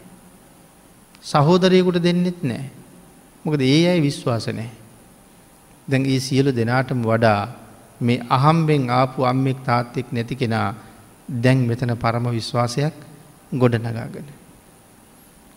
සහෝදරයකුට 1.23 1.97
දෙන්නෙත් 1.99 2.43
නෑ. 2.43 2.69
මොකද 3.45 3.61
ඒ 3.61 3.87
අයි 3.87 4.01
විශ්වාස 4.01 4.47
නෑ. 4.49 4.69
දැන් 5.87 6.05
ඒ 6.05 6.19
සියලු 6.19 6.51
දෙනාටම 6.51 7.01
වඩා 7.01 7.41
මේ 8.01 8.23
අහම්බෙන් 8.29 8.89
ආපු 8.91 9.25
අම්මෙක් 9.25 9.65
තාත්තෙක් 9.65 10.11
නැති 10.11 10.35
කෙනා 10.35 10.75
දැන් 11.29 11.65
මෙතන 11.65 11.93
පරම 11.95 12.25
විශ්වාසයක් 12.29 12.93
ගොඩනගාගෙන. 13.51 14.27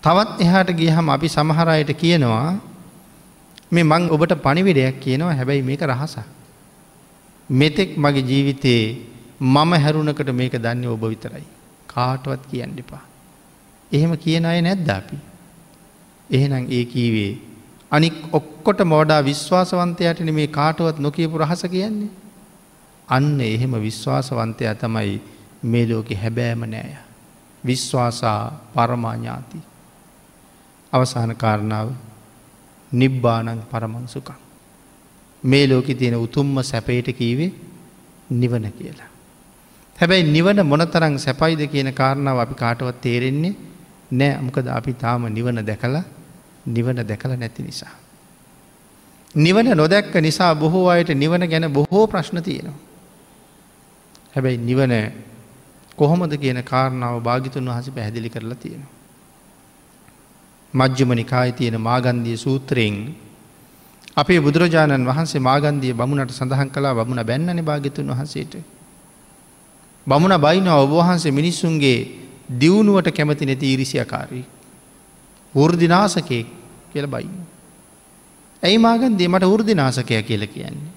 තවත් 0.02 0.40
එහාට 0.40 0.70
ගියහම 0.72 1.06
අපි 1.08 1.28
සමහරයට 1.28 1.90
කියනවා 1.94 2.71
මේ 3.72 3.82
මං 3.82 4.10
ඔබට 4.10 4.34
පණිවිඩයක් 4.42 5.00
කියනවා 5.00 5.34
හැබැයි 5.34 5.62
මේක 5.62 5.82
රහස. 5.82 6.16
මෙතෙක් 7.50 7.96
මගේ 7.96 8.22
ජීවිතයේ 8.22 8.84
මම 9.40 9.72
හැරුණකට 9.74 10.30
මේක 10.32 10.54
දන්න 10.54 10.86
ඔබ 10.86 11.04
විතරයි. 11.04 11.46
කාටවත් 11.86 12.42
කියන්න 12.50 12.78
එපා. 12.78 13.04
එහෙම 13.90 14.12
කියන 14.16 14.46
අය 14.46 14.60
නැද්ද 14.60 14.90
අපි. 14.90 15.16
එහෙනම් 16.30 16.66
ඒ 16.70 16.84
කීවේ 16.84 17.32
අනික් 17.90 18.14
ඔක්කොට 18.32 18.80
මෝඩා 18.84 19.20
විශ්වාසවන්තයටන 19.22 20.34
මේ 20.34 20.46
කාටුවත් 20.48 20.98
නොකියපු 20.98 21.38
රහස 21.38 21.64
කියන්නේ. 21.70 22.10
අන්න 23.08 23.40
එහෙම 23.42 23.74
විශ්වාසවන්තය 23.78 24.64
තමයි 24.74 25.20
මේ 25.64 25.84
ලෝකෙ 25.86 26.14
හැබෑම 26.14 26.64
නෑය. 26.66 26.96
විශ්වාසා 27.64 28.40
පරමාඥාති. 28.74 29.58
අවසාන 30.92 31.36
කාරණාව 31.36 31.88
නිබ්බානං 32.92 33.62
පරමංසුකං. 33.70 34.38
මේ 35.44 35.66
ලෝකෙ 35.66 35.94
තියෙන 35.94 36.16
උතුම්ම 36.16 36.62
සැපයට 36.62 37.08
කීවේ 37.10 37.52
නිවන 38.30 38.72
කියලා. 38.72 39.10
හැබැයි 39.96 40.30
නිවන 40.32 40.66
මොනතරං 40.66 41.18
සැපයිද 41.18 41.60
කියන 41.66 41.92
කාරණාව 41.92 42.38
අපි 42.38 42.54
කාටවත් 42.54 43.00
තේරෙන්නේ 43.00 43.54
නෑ 44.12 44.32
අමකද 44.34 44.66
අපි 44.68 44.92
තාම 44.94 45.26
නිවන 45.28 45.66
දැකලා 45.66 46.04
නිවන 46.66 47.02
දැකළ 47.02 47.36
නැති 47.36 47.62
නිසා. 47.62 47.94
නිවන 49.34 49.76
නොදැක්ක 49.76 50.14
නිසා 50.16 50.54
බොහෝ 50.54 50.88
අයට 50.88 51.10
නිවන 51.14 51.48
ගැන 51.48 51.72
බොහෝ 51.72 52.06
ප්‍රශ්න 52.06 52.42
තියෙනවා. 52.42 52.78
හැබැයි 54.34 54.58
නිවන 54.58 54.92
කොහොමද 55.96 56.32
කියන 56.36 56.64
කාරණාව 56.64 57.22
භාගිතුන් 57.22 57.68
වහස 57.68 57.90
පැහැදිලි 57.90 58.30
කරලා 58.30 58.54
තියෙනවා. 58.54 59.01
මජ්්‍යම 60.74 61.10
නිකායි 61.12 61.52
තියෙන 61.52 61.76
මාගන්දිය 61.78 62.36
සූත්‍රයෙන් 62.36 62.96
අපේ 64.16 64.40
බුදුරජාණන් 64.40 65.04
වහන්සේ 65.04 65.40
මාගන්දිය 65.40 65.92
බමුණට 65.92 66.32
සඳහන් 66.32 66.70
කලා 66.70 66.94
බමුණ 66.94 67.22
බැන්නන 67.22 67.60
භාගිතුන් 67.62 68.08
වහන්සේට. 68.08 68.54
බමුණ 70.06 70.36
බයින 70.38 70.68
ඔබවහන්සේ 70.68 71.32
මිනිස්සුන්ගේ 71.32 71.98
දියුණුවට 72.54 73.08
කැමති 73.10 73.46
නැති 73.46 73.72
ඉරිසියකාරී. 73.72 74.44
වෘදිනාසකයෙක් 75.54 76.46
කියල 76.90 77.06
බයින්න. 77.08 77.36
ඇයි 78.62 78.78
මාගන්දිය 78.78 79.28
මට 79.28 79.44
වෘදිනාසකය 79.46 80.22
කියල 80.22 80.46
කියන්නේ. 80.46 80.92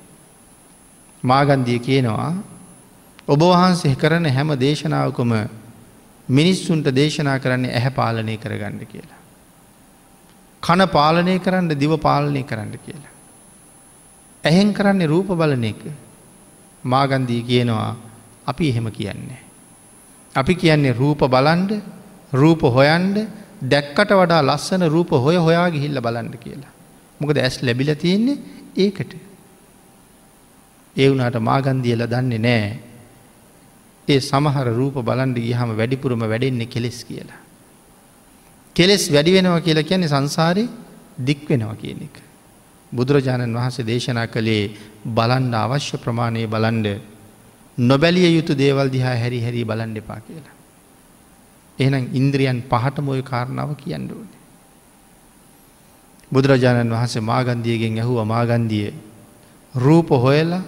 මාගන්දිය 1.23 1.79
කියනවා 1.79 2.33
ඔබ 3.27 3.41
වහන්සේ 3.41 3.95
කරන 3.95 4.25
හැම 4.27 4.49
දේශනාවකම 4.57 5.31
මිනිස්සුන්ට 6.27 6.87
දේශනා 6.91 7.39
කරන්නේ 7.39 7.73
ඇහැ 7.73 7.91
පාලනය 7.91 8.37
කරගන්න 8.37 8.81
කියලා. 8.85 9.14
කන 10.65 10.81
පාලනය 10.95 11.35
කරන්න 11.39 11.67
දිව 11.81 11.93
පාලනය 12.07 12.41
කරන්න 12.43 12.73
කියලා. 12.85 13.13
ඇහෙන් 14.43 14.73
කරන්නේ 14.73 15.11
රූප 15.13 15.29
බලන 15.41 15.63
එක 15.63 15.81
මාගන්දී 16.83 17.41
කියනවා 17.43 17.91
අපි 18.45 18.69
එහෙම 18.69 18.87
කියන්නේ. 18.91 19.41
අපි 20.35 20.53
කියන්නේ 20.55 20.93
රූප 20.93 21.21
බලන්ඩ 21.35 21.71
රූප 22.33 22.61
හොයන්ඩ 22.77 23.17
දැක්කට 23.61 24.11
වඩා 24.11 24.41
ලස්සන 24.43 24.87
රූප 24.89 25.11
හොය 25.25 25.37
හොයා 25.37 25.69
ගිහිල්ල 25.69 26.01
බලන්න 26.01 26.33
කියලා. 26.37 26.73
මොකද 27.19 27.37
ඇස් 27.37 27.61
ලැබිල 27.61 27.95
තියෙන්නේ 27.95 28.37
ඒකට. 28.77 29.15
ඒ 30.95 31.07
වුනාට 31.09 31.39
මාගන්දියල 31.41 32.03
දන්නේ 32.07 32.39
නෑ. 32.39 32.67
ඒ 34.07 34.19
සමහර 34.19 34.67
රූප 34.73 35.01
බලන්ඩ 35.01 35.37
ගිහම 35.39 35.77
වැඩිපුරම 35.77 36.21
වැඩෙන්නේ 36.23 36.71
කෙලෙස් 36.73 37.03
කියලා. 37.03 37.44
කෙලෙස් 38.75 39.03
වැඩි 39.09 39.31
වෙනවා 39.31 39.61
කියලා 39.61 39.83
කියන්නේ 39.83 40.09
සංසාරය 40.09 40.65
දික් 41.19 41.41
වෙනවා 41.49 41.75
කියන 41.75 42.01
එක. 42.01 42.15
බුදුරජාණන් 42.91 43.55
වහන්සේ 43.55 43.85
දේශනා 43.85 44.27
කළේ 44.27 44.63
බලන්ඩ 45.07 45.55
අවශ්‍ය 45.55 45.97
ප්‍රමාණය 45.97 46.47
බලන්ඩ 46.47 46.87
නොබැලිය 47.77 48.29
යුතු 48.29 48.53
දේවල් 48.55 48.89
දිහා 48.89 49.15
හැරි 49.15 49.39
හැරි 49.41 49.63
බලන්ඩ 49.63 49.97
එපා 49.97 50.19
කියලා. 50.19 50.55
එහෙනම් 51.79 52.05
ඉන්ද්‍රියන් 52.13 52.63
පහටම 52.63 53.07
ඔය 53.07 53.21
කාරණාව 53.23 53.75
කියන්න 53.75 54.07
ඕනේ. 54.09 54.39
බුදුරජාණන් 56.31 56.91
වහන්සේ 56.91 57.21
මාගන්දියගෙන් 57.23 57.99
ඇහුව 57.99 58.19
මාගන්දිය 58.25 58.93
රූප 59.75 60.09
හොයලා 60.17 60.63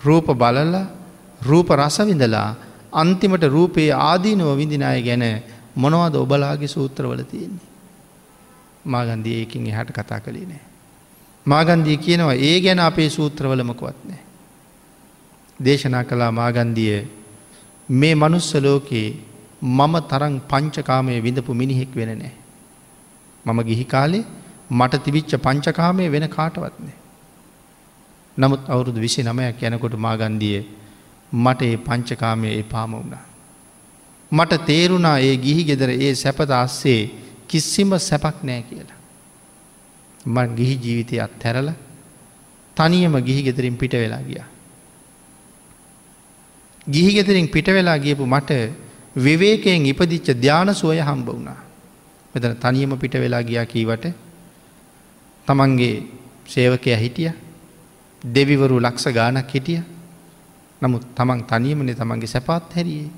රූප 0.00 0.26
බලල 0.34 0.74
රූප 1.40 1.68
රසවිඳලා 1.72 2.48
අන්තිමට 2.92 3.44
රූපයේ 3.46 3.94
ආදීනුව 4.02 4.56
විඳිනාය 4.56 5.02
ගැන 5.02 5.24
මොනවද 5.76 6.14
ඔබලාගේ 6.16 6.68
සූත්‍රවල 6.68 7.22
තියෙන්නේ. 7.24 7.70
මාගන්දිය 8.84 9.34
ඒකින් 9.34 9.66
එහට 9.68 9.92
කතා 9.92 10.20
කළේ 10.20 10.46
නෑ. 10.46 10.60
මාගන්දිය 11.46 11.96
කියනවා 11.96 12.34
ඒ 12.34 12.60
ගැන 12.60 12.80
අපේ 12.80 13.10
සූත්‍රවලමකුවත් 13.10 14.04
නෑ. 14.04 14.22
දේශනා 15.60 16.04
කලා 16.04 16.32
මාගන්දිය 16.32 17.08
මේ 17.88 18.14
මනුස්සලෝකයේ 18.14 19.08
මම 19.62 19.94
තරං 20.02 20.40
පංචකාමය 20.42 21.22
විඳපු 21.22 21.54
මිනිහෙක් 21.54 21.96
වෙන 21.96 22.18
නෑ. 22.18 22.32
මම 23.44 23.58
ගිහි 23.62 23.84
කාලේ 23.84 24.24
මට 24.70 25.04
තිබිච්ච 25.04 25.36
පංචකාමය 25.38 26.12
වෙන 26.12 26.28
කාටවත්නෑ. 26.28 26.96
නමුත් 28.36 28.62
අවුරුදු 28.68 29.00
විසි 29.00 29.22
නමයක් 29.22 29.62
යැනකොට 29.62 29.94
මාගන්දිය 29.96 30.64
මට 31.32 31.62
ඒ 31.62 31.76
පංචකාමය 31.78 32.48
එපාම 32.58 32.92
වුණා. 32.92 33.24
මට 34.32 34.66
තේරුණා 34.66 35.18
ඒ 35.18 35.36
ගිහි 35.36 35.64
ගෙදර 35.64 35.90
ඒ 35.90 36.14
සැපත 36.14 36.50
අස්සේ 36.52 37.00
කිසිම 37.48 37.90
සැපක් 38.00 38.36
නෑ 38.42 38.62
කියලා. 38.62 38.98
මන් 40.26 40.48
ගිහි 40.56 40.74
ජීවිතය 40.76 41.20
අත් 41.20 41.44
හැරල 41.44 41.70
තනියම 42.76 43.14
ගිහි 43.18 43.42
ගෙදරින් 43.42 43.76
පිට 43.76 43.94
වෙලා 43.94 44.22
ගියා. 44.22 44.48
ගිහිගෙතරින් 46.86 47.48
පිට 47.48 47.66
වෙලා 47.68 47.98
ගියපු 47.98 48.26
මට 48.26 48.50
විවේකයෙන් 49.16 49.86
ඉපදිච්ච 49.86 50.28
ධ්‍යාන 50.34 50.74
සුවය 50.74 51.00
හම්බ 51.00 51.26
වුණා. 51.28 51.60
මෙතන 52.34 52.56
තනියම 52.56 52.98
පිට 52.98 53.14
වෙලා 53.14 53.42
ගියා 53.42 53.66
කීවට 53.66 54.04
තමන්ගේ 55.46 56.02
සේවකය 56.46 56.96
හිටිය 56.96 57.32
දෙවිවරු 58.22 58.80
ලක්ෂ 58.80 59.06
ගානක් 59.10 59.48
හිටිය 59.48 59.82
නමුත් 60.82 61.04
තමන් 61.14 61.44
තනියමනේ 61.44 61.94
තමන්ගේ 61.94 62.26
සැපාත් 62.26 62.74
හැරියේ 62.74 63.10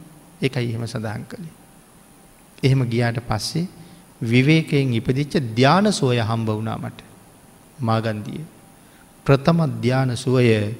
එකයි 0.44 0.66
එහෙම 0.66 0.86
සඳහන් 0.86 1.24
කළේ. 1.24 1.54
එහෙම 2.62 2.80
ගියාට 2.86 3.20
පස්සේ 3.22 3.66
විවේකයෙන් 4.22 4.94
ඉපදිච්ච 4.94 5.34
ධ්‍යාන 5.52 5.92
සුවය 5.92 6.18
හම්බ 6.20 6.48
වුණාමට 6.50 6.98
මාගන්දිය. 7.80 8.42
ප්‍රථම 9.26 9.60
ධ්‍යාන 9.80 10.16
සුවය 10.16 10.74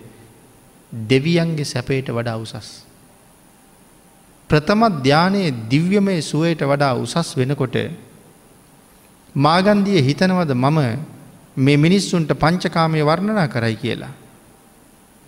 දෙවියන්ගේ 0.93 1.65
සැපයට 1.65 2.09
වඩා 2.11 2.37
උසස්. 2.37 2.85
ප්‍රථම 4.51 4.83
ධ්‍යානයේ 5.03 5.55
දිව්‍යමය 5.69 6.21
සුවයට 6.23 6.63
වඩා 6.63 6.95
උසස් 6.97 7.37
වෙනකොට 7.37 7.77
මාගන්දිය 9.35 10.01
හිතනවද 10.01 10.53
මම 10.55 10.79
මේ 11.57 11.77
මිනිස්සුන්ට 11.77 12.31
පංචකාමය 12.35 13.03
වර්ණනා 13.03 13.49
කරයි 13.49 13.77
කියලා. 13.77 14.15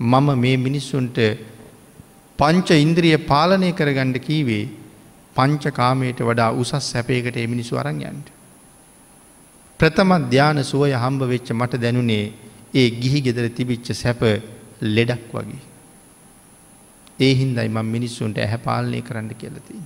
මම 0.01 0.29
මේ 0.37 0.57
මිනිස්සුන්ට 0.57 1.19
පංච 2.39 2.69
ඉන්ද්‍රිය 2.77 3.17
පාලනය 3.25 3.71
කරගණ්ඩ 3.73 4.19
කීවේ 4.21 4.65
පංචකාමයට 5.37 6.21
වඩා 6.21 6.51
උසස් 6.53 6.73
සැපයකට 6.83 7.37
එමිනිසු 7.37 7.79
අරංයන්ට. 7.79 8.27
ප්‍රථම 9.81 10.11
ධ්‍යාන 10.31 10.61
සුවය 10.65 10.93
හම්බ 10.95 11.23
වෙච්ච 11.25 11.49
මට 11.53 11.81
දැනුනේ 11.81 12.25
ඒ 12.75 12.89
ගිහි 12.93 13.21
ගෙදර 13.21 13.47
තිබිච්ච 13.51 13.89
සැප 13.95 14.21
ලෙඩක් 14.83 15.33
වගේ. 15.33 15.63
ඒ 17.19 17.33
හින්දයි 17.35 17.69
මං 17.69 17.87
මිනිස්සුන්ට 17.87 18.39
ඇහැ 18.39 18.61
පාලනය 18.61 19.03
කරන්න 19.03 19.31
කියලතින්. 19.35 19.83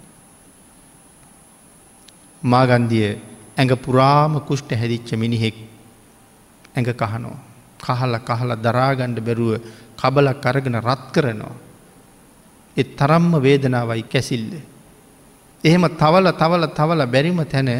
මාගන්දිය 2.42 3.08
ඇඟ 3.56 3.74
පුරාම 3.78 4.40
කුෂ්ට 4.42 4.70
හැදිච්ච 4.72 5.10
මිනිහෙක් 5.14 5.56
ඇඟ 6.74 6.92
කහනෝ. 6.96 7.36
කහල 7.80 8.14
කහල 8.20 8.50
දරාගණ්ඩ 8.58 9.18
බැරුව 9.20 9.52
කබලක් 9.96 10.46
අරගෙන 10.46 10.80
රත් 10.80 11.04
කරනවා. 11.12 11.69
එ 12.80 12.82
තරම්ම 12.90 13.32
වේදනාවයි 13.38 14.04
කැසිල්ල. 14.04 14.52
එහෙම 15.64 15.84
තවල 15.94 16.26
තවල 16.32 16.64
තවල 16.70 17.00
බැරිම 17.06 17.40
තැන 17.44 17.70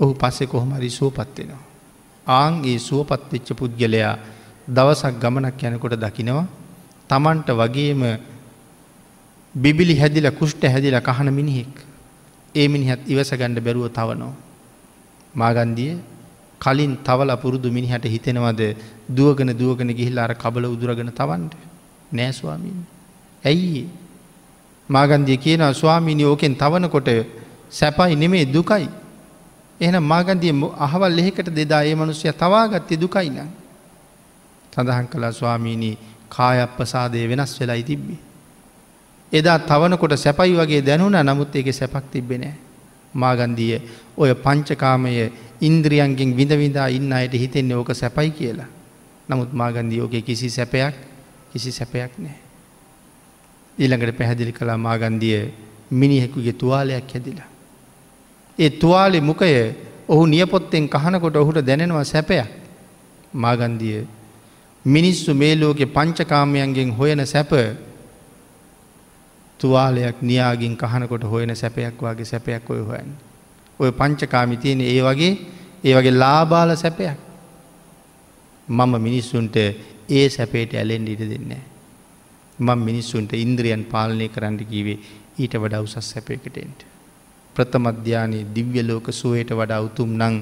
ඔහු 0.00 0.12
පස්සෙ 0.14 0.44
කොහොමරි 0.46 0.90
සුවපත්වෙනවා. 0.90 1.62
ආං 2.26 2.54
ඒ 2.64 2.78
සුවපත්වෙච්ච 2.80 3.48
පුද්ගලයා 3.52 4.14
දවසක් 4.68 5.14
ගමනක් 5.18 5.62
යනකොට 5.64 5.96
දකිනවා 5.96 6.46
තමන්ට 7.10 7.48
වගේම 7.52 8.02
බිබිලි 9.54 9.94
හැදිල 9.96 10.30
කුෂ්ට 10.32 10.62
හැදිල 10.64 10.96
කහන 11.00 11.28
මිනිහෙක් 11.30 11.74
ඒ 12.54 12.68
මිනිහත් 12.68 13.00
ඉවස 13.06 13.30
ගණ්ඩ 13.32 13.60
බැරුව 13.60 13.86
තවනෝ. 13.90 14.32
මාගන්දිය 15.34 15.92
කලින් 16.60 16.92
තවල 16.98 17.30
පුරුදු 17.36 17.68
මිනිහට 17.70 18.04
හිතෙනවද 18.04 18.62
දුවගෙන 19.08 19.50
දුවගෙන 19.52 19.90
ගිහිල්ලාර 19.90 20.32
කබල 20.34 20.64
උදුරගෙන 20.66 21.10
තවන්ට 21.10 21.52
නෑස්වාමීන්. 22.12 22.80
ඇයි 23.44 23.88
මාගන්දිය 24.88 25.36
කියන 25.36 25.62
ස්වාමීනි 25.72 26.24
ඕකෙන් 26.24 26.56
තවනකොට 26.56 27.08
සැපයි 27.70 28.16
නෙමේ 28.16 28.46
දුකයි. 28.46 28.88
එහන 29.80 29.96
මාගන්දිය 30.02 30.52
අහවල් 30.78 31.18
එහෙකට 31.18 31.48
දෙදා 31.50 31.82
ඒ 31.82 31.94
මනුස්්‍යය 31.94 32.32
තවාගත්තය 32.34 32.96
දුකයින. 32.96 33.38
සඳහන් 34.72 35.08
කලා 35.08 35.32
ස්වාමීණී 35.32 35.98
කායප්පසාදය 36.28 37.28
වෙනස් 37.28 37.60
වෙලයි 37.60 37.82
තිබ්බි. 37.82 38.16
එදා 39.32 39.58
තවනකොට 39.60 40.16
සැපයි 40.16 40.54
වගේ 40.54 40.82
දැනුන 40.82 41.16
නමුත් 41.20 41.56
ඒක 41.56 41.72
සැපක් 41.72 42.10
තිබෙනෑ. 42.10 42.54
මාගන්දිය 43.14 43.80
ඔය 44.16 44.34
පංචකාමය 44.34 45.32
ඉන්ද්‍රියන්ගෙන් 45.60 46.36
විඳවිඳා 46.36 46.86
ඉන්න 46.88 47.12
අයට 47.12 47.34
හිතෙන්නේ 47.34 47.76
ඕක 47.76 47.94
සැපයි 47.94 48.30
කියලා. 48.30 48.70
නමුත් 49.28 49.52
මාගන්දී 49.52 50.00
ඕකේ 50.00 50.22
කිසි 50.22 50.50
සැපයක් 50.50 50.94
කිසි 51.52 51.72
සැපයක් 51.72 52.18
නෑ. 52.18 52.41
ඊළඟට 53.78 54.18
පැහැදිලි 54.18 54.52
කලා 54.52 54.76
මාගන්දිය 54.78 55.52
මිනිහෙකුගේ 55.90 56.52
තුවාලයක් 56.52 57.12
හැදිලා. 57.14 57.48
ඒ 58.58 58.70
තුවාලෙ 58.72 59.20
මුකය 59.20 59.52
ඔහු 60.08 60.26
නියපොත්තෙන් 60.26 60.88
කහනකොට 60.88 61.36
ඔහුට 61.36 61.66
දැනෙනවා 61.66 62.04
සැපයක් 62.04 62.50
මාගන්දිය 63.34 64.06
මිනිස්සු 64.84 65.34
මේ 65.34 65.54
ලෝකෙ 65.56 65.86
පංචකාමයන්ගෙන් 65.86 66.90
හොයන 66.90 67.26
සැප 67.26 67.50
තුවාලයක් 69.60 70.22
නියාගින් 70.22 70.76
කහනකොට 70.76 71.24
හොයන 71.24 71.56
සැපයක් 71.56 72.02
වගේ 72.02 72.24
සැපයක් 72.24 72.70
ඔය 72.70 72.80
හොයන්. 72.80 73.08
ඔය 73.80 73.90
පංචකාමි 73.90 74.56
තියෙන 74.56 74.80
ඒ 74.82 75.02
වගේ 75.02 75.32
ඒ 75.84 75.94
වගේ 75.94 76.10
ලාබාල 76.12 76.76
සැපයක්. 76.76 77.18
මම 78.68 78.92
මිනිස්සුන්ට 79.00 79.56
ඒ 80.08 80.28
සැපේට 80.28 80.74
ඇලෙන්ඩ 80.74 81.08
ඉට 81.08 81.22
දෙන්නේ. 81.30 81.62
මං 82.58 82.78
මිනිස්සුන්ට 82.78 83.32
ඉන්ද්‍රියන් 83.34 83.84
පාලනය 83.84 84.28
කරන්න 84.28 84.56
කිවේ 84.64 84.98
ඊට 85.38 85.54
වඩා 85.54 85.80
උසස් 85.80 85.96
සැපයකටෙන්ට. 86.02 86.80
ප්‍රථමධ්‍යානයේ 87.56 88.48
දිව්‍ය 88.48 88.82
ලෝක 88.82 89.06
සුවයට 89.10 89.50
වඩා 89.52 89.80
උතුම් 89.80 90.10
නං 90.18 90.36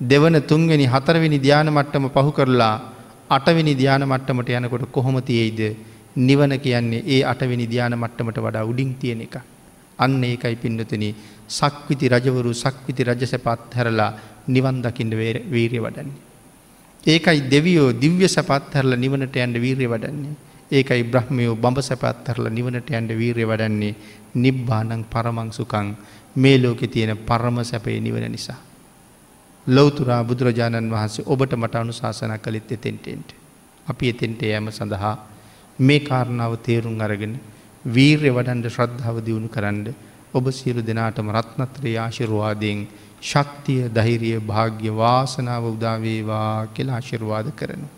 දෙවන 0.00 0.36
තුන්වෙනි 0.42 0.86
හතරවෙනි 0.86 1.38
ධ්‍යාන 1.38 1.68
මට්ටම 1.68 2.06
පහු 2.08 2.30
කරලා 2.32 2.74
අටවෙනි 3.30 3.74
ධ්‍යාන 3.74 4.04
මට්ටමට 4.04 4.50
යනකොට 4.50 4.86
කොහොමතියයිද 4.90 5.60
නිවන 6.18 6.52
කියන්නේ 6.58 7.02
ඒ 7.06 7.22
අටවෙනි 7.24 7.66
ධ්‍යාන 7.66 7.94
මට්ටමට 7.94 8.38
වඩා 8.38 8.64
උඩින් 8.64 8.94
තියෙන 8.94 9.20
එක. 9.20 9.36
අන්න 9.98 10.22
ඒකයි 10.24 10.56
පින්නතන 10.56 11.04
සක්විති 11.50 12.08
රජවරු 12.08 12.52
සක්විති 12.54 13.02
රජ 13.04 13.22
සැපත් 13.24 13.74
හැරලා 13.74 14.12
නිවන් 14.46 14.82
දකිින්ට 14.82 15.14
වීරය 15.50 15.78
වඩන්නේ. 15.78 16.22
ඒකයි 17.04 17.40
දෙවියෝ 17.46 17.92
දිව්‍ය 17.94 18.28
සැපත් 18.28 18.74
හැරල 18.74 18.96
නිවනට 18.96 19.36
යන්ට 19.36 19.58
වීරය 19.58 19.86
වඩන්නේ. 19.86 20.34
ඒකයි 20.74 21.04
බ්‍රහ්මයෝ 21.04 21.54
බඹ 21.56 21.78
සැපත් 21.82 22.28
හරල 22.28 22.46
නිවනට 22.50 22.88
යන්ට 22.90 23.10
වීරය 23.14 23.44
වඩන්නේ 23.44 23.94
නිබ්බානං 24.36 25.04
පරමංසුකං 25.06 25.88
මේ 26.36 26.56
ලෝකෙ 26.58 26.86
තියෙන 26.88 27.16
පරම 27.20 27.58
සැපේ 27.64 27.98
නිවන 28.00 28.26
නිසා. 28.28 28.60
ලොවතුරා 29.66 30.24
බුදුරජාණන් 30.24 30.90
වහන්සේ 30.90 31.24
ඔබට 31.26 31.52
මට 31.54 31.74
අනුශාසන 31.76 32.34
කළෙත් 32.38 32.72
එතෙන්ටෙන්ට. 32.72 33.28
අපි 33.86 34.08
එතෙන්ට 34.08 34.42
යෑම 34.44 34.68
සඳහා 34.70 35.16
මේ 35.78 36.00
කාරණාව 36.00 36.52
තේරුම් 36.58 37.00
අරගෙන 37.00 37.34
වීර්ය 37.86 38.30
වඩන්ඩ 38.30 38.68
ශ්‍රද්ධාව 38.68 39.16
දියුණු 39.20 39.48
කරන්න 39.48 39.86
ඔබ 40.32 40.46
සියලු 40.52 40.82
දෙනාටම 40.82 41.28
රත්නත්‍රයේ 41.30 41.98
ආශිරවාදයෙන් 42.00 42.86
ශක්තිය 43.22 43.82
දහිරිය 43.90 44.38
භාග්‍ය 44.42 44.88
වාසනාව 44.92 45.64
උදාවේවා 45.68 46.66
කියලා 46.68 46.96
ආශිර්වාද 46.96 47.48
කරනු. 47.52 47.94